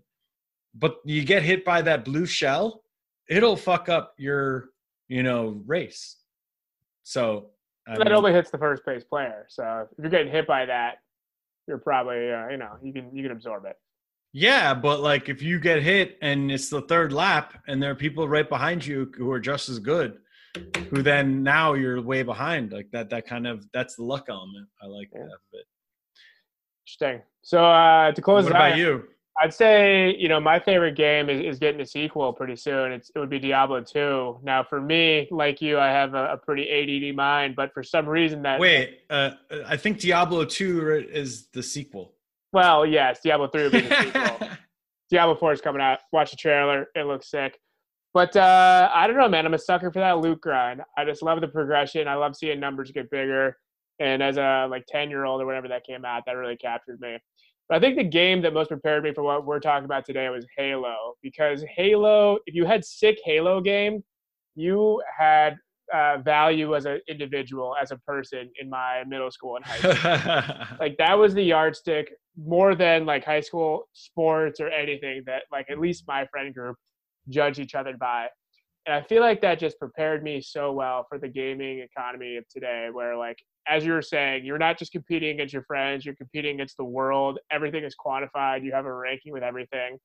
[0.74, 2.82] but you get hit by that blue shell
[3.28, 4.66] it'll fuck up your
[5.08, 6.18] you know race.
[7.02, 7.50] So
[7.88, 9.46] I that mean- only hits the first base player.
[9.48, 10.98] So if you're getting hit by that,
[11.68, 13.76] you're probably uh, you know you can you can absorb it.
[14.32, 17.94] Yeah, but like if you get hit and it's the third lap and there are
[17.94, 20.18] people right behind you who are just as good,
[20.90, 22.72] who then now you're way behind.
[22.72, 24.68] Like that that kind of that's the luck element.
[24.82, 25.22] I like Yeah.
[25.24, 25.64] that bit.
[26.86, 27.22] Interesting.
[27.42, 29.04] So uh, to close What about you?
[29.40, 32.92] I'd say you know my favorite game is, is getting a sequel pretty soon.
[32.92, 34.40] It's it would be Diablo 2.
[34.42, 38.08] Now for me, like you, I have a, a pretty ADD mind, but for some
[38.08, 39.30] reason that Wait, uh,
[39.66, 42.14] I think Diablo 2 is the sequel.
[42.52, 44.48] well, yes, Diablo 3 would be the sequel.
[45.10, 46.00] Diablo 4 is coming out.
[46.12, 46.88] Watch the trailer.
[46.94, 47.58] It looks sick.
[48.14, 49.46] But uh, I don't know, man.
[49.46, 50.82] I'm a sucker for that loot grind.
[50.98, 52.08] I just love the progression.
[52.08, 53.56] I love seeing numbers get bigger.
[54.00, 57.00] And as a like 10 year old or whenever that came out, that really captured
[57.00, 57.18] me.
[57.68, 60.28] But I think the game that most prepared me for what we're talking about today
[60.28, 61.14] was Halo.
[61.22, 64.02] Because Halo, if you had sick Halo game,
[64.54, 65.56] you had
[65.92, 70.76] uh, value as an individual, as a person in my middle school and high school
[70.80, 75.66] like that was the yardstick more than like high school sports or anything that like
[75.70, 76.76] at least my friend group
[77.28, 78.26] judge each other by
[78.86, 82.48] and i feel like that just prepared me so well for the gaming economy of
[82.48, 83.38] today where like
[83.68, 86.84] as you were saying you're not just competing against your friends you're competing against the
[86.84, 89.98] world everything is quantified you have a ranking with everything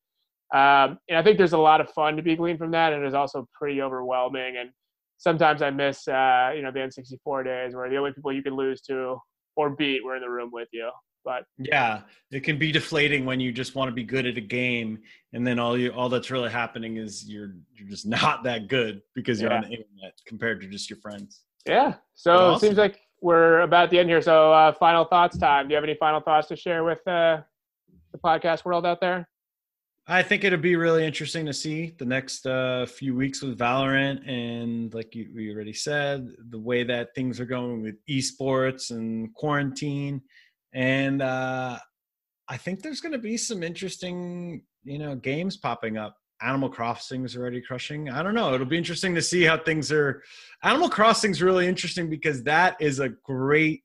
[0.53, 3.03] um, and i think there's a lot of fun to be gleaned from that and
[3.03, 4.69] it's also pretty overwhelming and
[5.17, 8.53] sometimes i miss uh, you know the n64 days where the only people you could
[8.53, 9.17] lose to
[9.57, 10.89] or beat were in the room with you.
[11.25, 12.01] But yeah,
[12.31, 14.99] it can be deflating when you just want to be good at a game,
[15.33, 19.01] and then all you all that's really happening is you're you're just not that good
[19.13, 21.41] because you're on the internet compared to just your friends.
[21.65, 24.21] yeah, so Well, it seems like we're about the end here.
[24.21, 25.67] So uh, final thoughts time.
[25.67, 27.41] Do you have any final thoughts to share with uh,
[28.11, 29.27] the podcast world out there?
[30.09, 34.25] I think it'd be really interesting to see the next uh, few weeks with Valorant,
[34.25, 39.33] and like you, we already said, the way that things are going with esports and
[39.33, 40.21] quarantine,
[40.73, 41.77] and uh,
[42.47, 47.25] I think there's going to be some interesting, you know, games popping up Animal Crossing
[47.25, 48.09] is already crushing.
[48.09, 48.53] I don't know.
[48.53, 50.21] It'll be interesting to see how things are.
[50.63, 53.83] Animal Crossing is really interesting because that is a great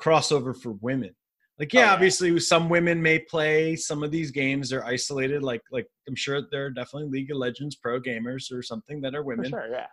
[0.00, 1.14] crossover for women.
[1.58, 1.92] Like, yeah, Oh, yeah.
[1.92, 4.70] obviously, some women may play some of these games.
[4.70, 5.42] They're isolated.
[5.42, 9.14] Like, like I'm sure there are definitely League of Legends pro gamers or something that
[9.14, 9.50] are For women.
[9.50, 9.86] sure, yeah.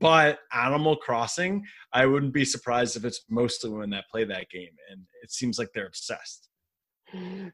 [0.00, 4.72] But Animal Crossing, I wouldn't be surprised if it's mostly women that play that game,
[4.90, 6.48] and it seems like they're obsessed.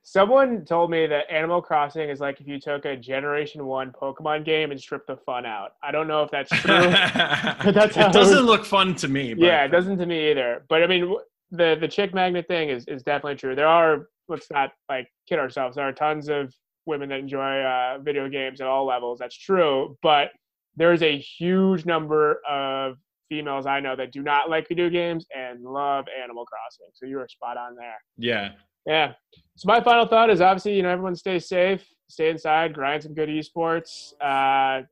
[0.03, 4.45] Someone told me that Animal Crossing is like if you took a Generation One Pokemon
[4.45, 5.73] game and stripped the fun out.
[5.83, 6.73] I don't know if that's true.
[7.73, 9.35] That's it it doesn't was- look fun to me.
[9.35, 10.65] But yeah, it doesn't to me either.
[10.69, 11.15] But I mean,
[11.51, 13.55] the the chick magnet thing is is definitely true.
[13.55, 15.77] There are let's not like kid ourselves.
[15.77, 16.55] There are tons of
[16.87, 19.19] women that enjoy uh, video games at all levels.
[19.19, 20.31] That's true, but
[20.77, 22.97] there's a huge number of
[23.29, 26.87] females I know that do not like video games and love Animal Crossing.
[26.95, 27.97] So you are spot on there.
[28.17, 28.51] Yeah.
[28.87, 29.13] Yeah.
[29.57, 33.15] So my final thought is obviously, you know, everyone stay safe, stay inside, grind some
[33.15, 34.13] good esports.
[34.21, 34.87] Uh,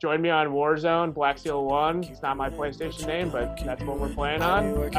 [0.00, 2.04] join me on Warzone, Black Seal One.
[2.04, 4.66] It's not my PlayStation name, but that's what we're playing on.
[4.76, 4.90] Um,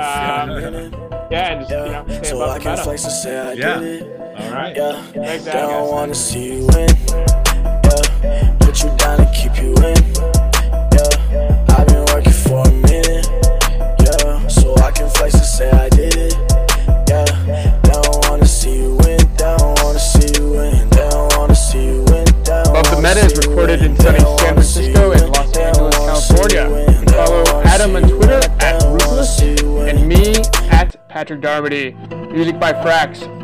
[1.32, 2.84] yeah, and just you know, stay So I can meta.
[2.84, 3.80] flex and say I Yeah.
[3.80, 4.20] did it.
[4.42, 4.76] All right.
[4.76, 6.90] Yeah, Thanks, they don't wanna see you win.
[7.08, 9.98] Yeah, put you down and keep you in.
[10.94, 13.28] Yeah, I've been working for a minute.
[14.02, 15.90] Yeah, so I can flex and say I
[23.02, 25.22] Meta is recorded in sunny San Francisco and.
[25.34, 27.04] Los Angeles, California.
[27.10, 30.36] Follow Adam on Twitter at Ruthless and me
[30.70, 31.96] at Patrick Darmody.
[32.32, 33.41] Music by Frax.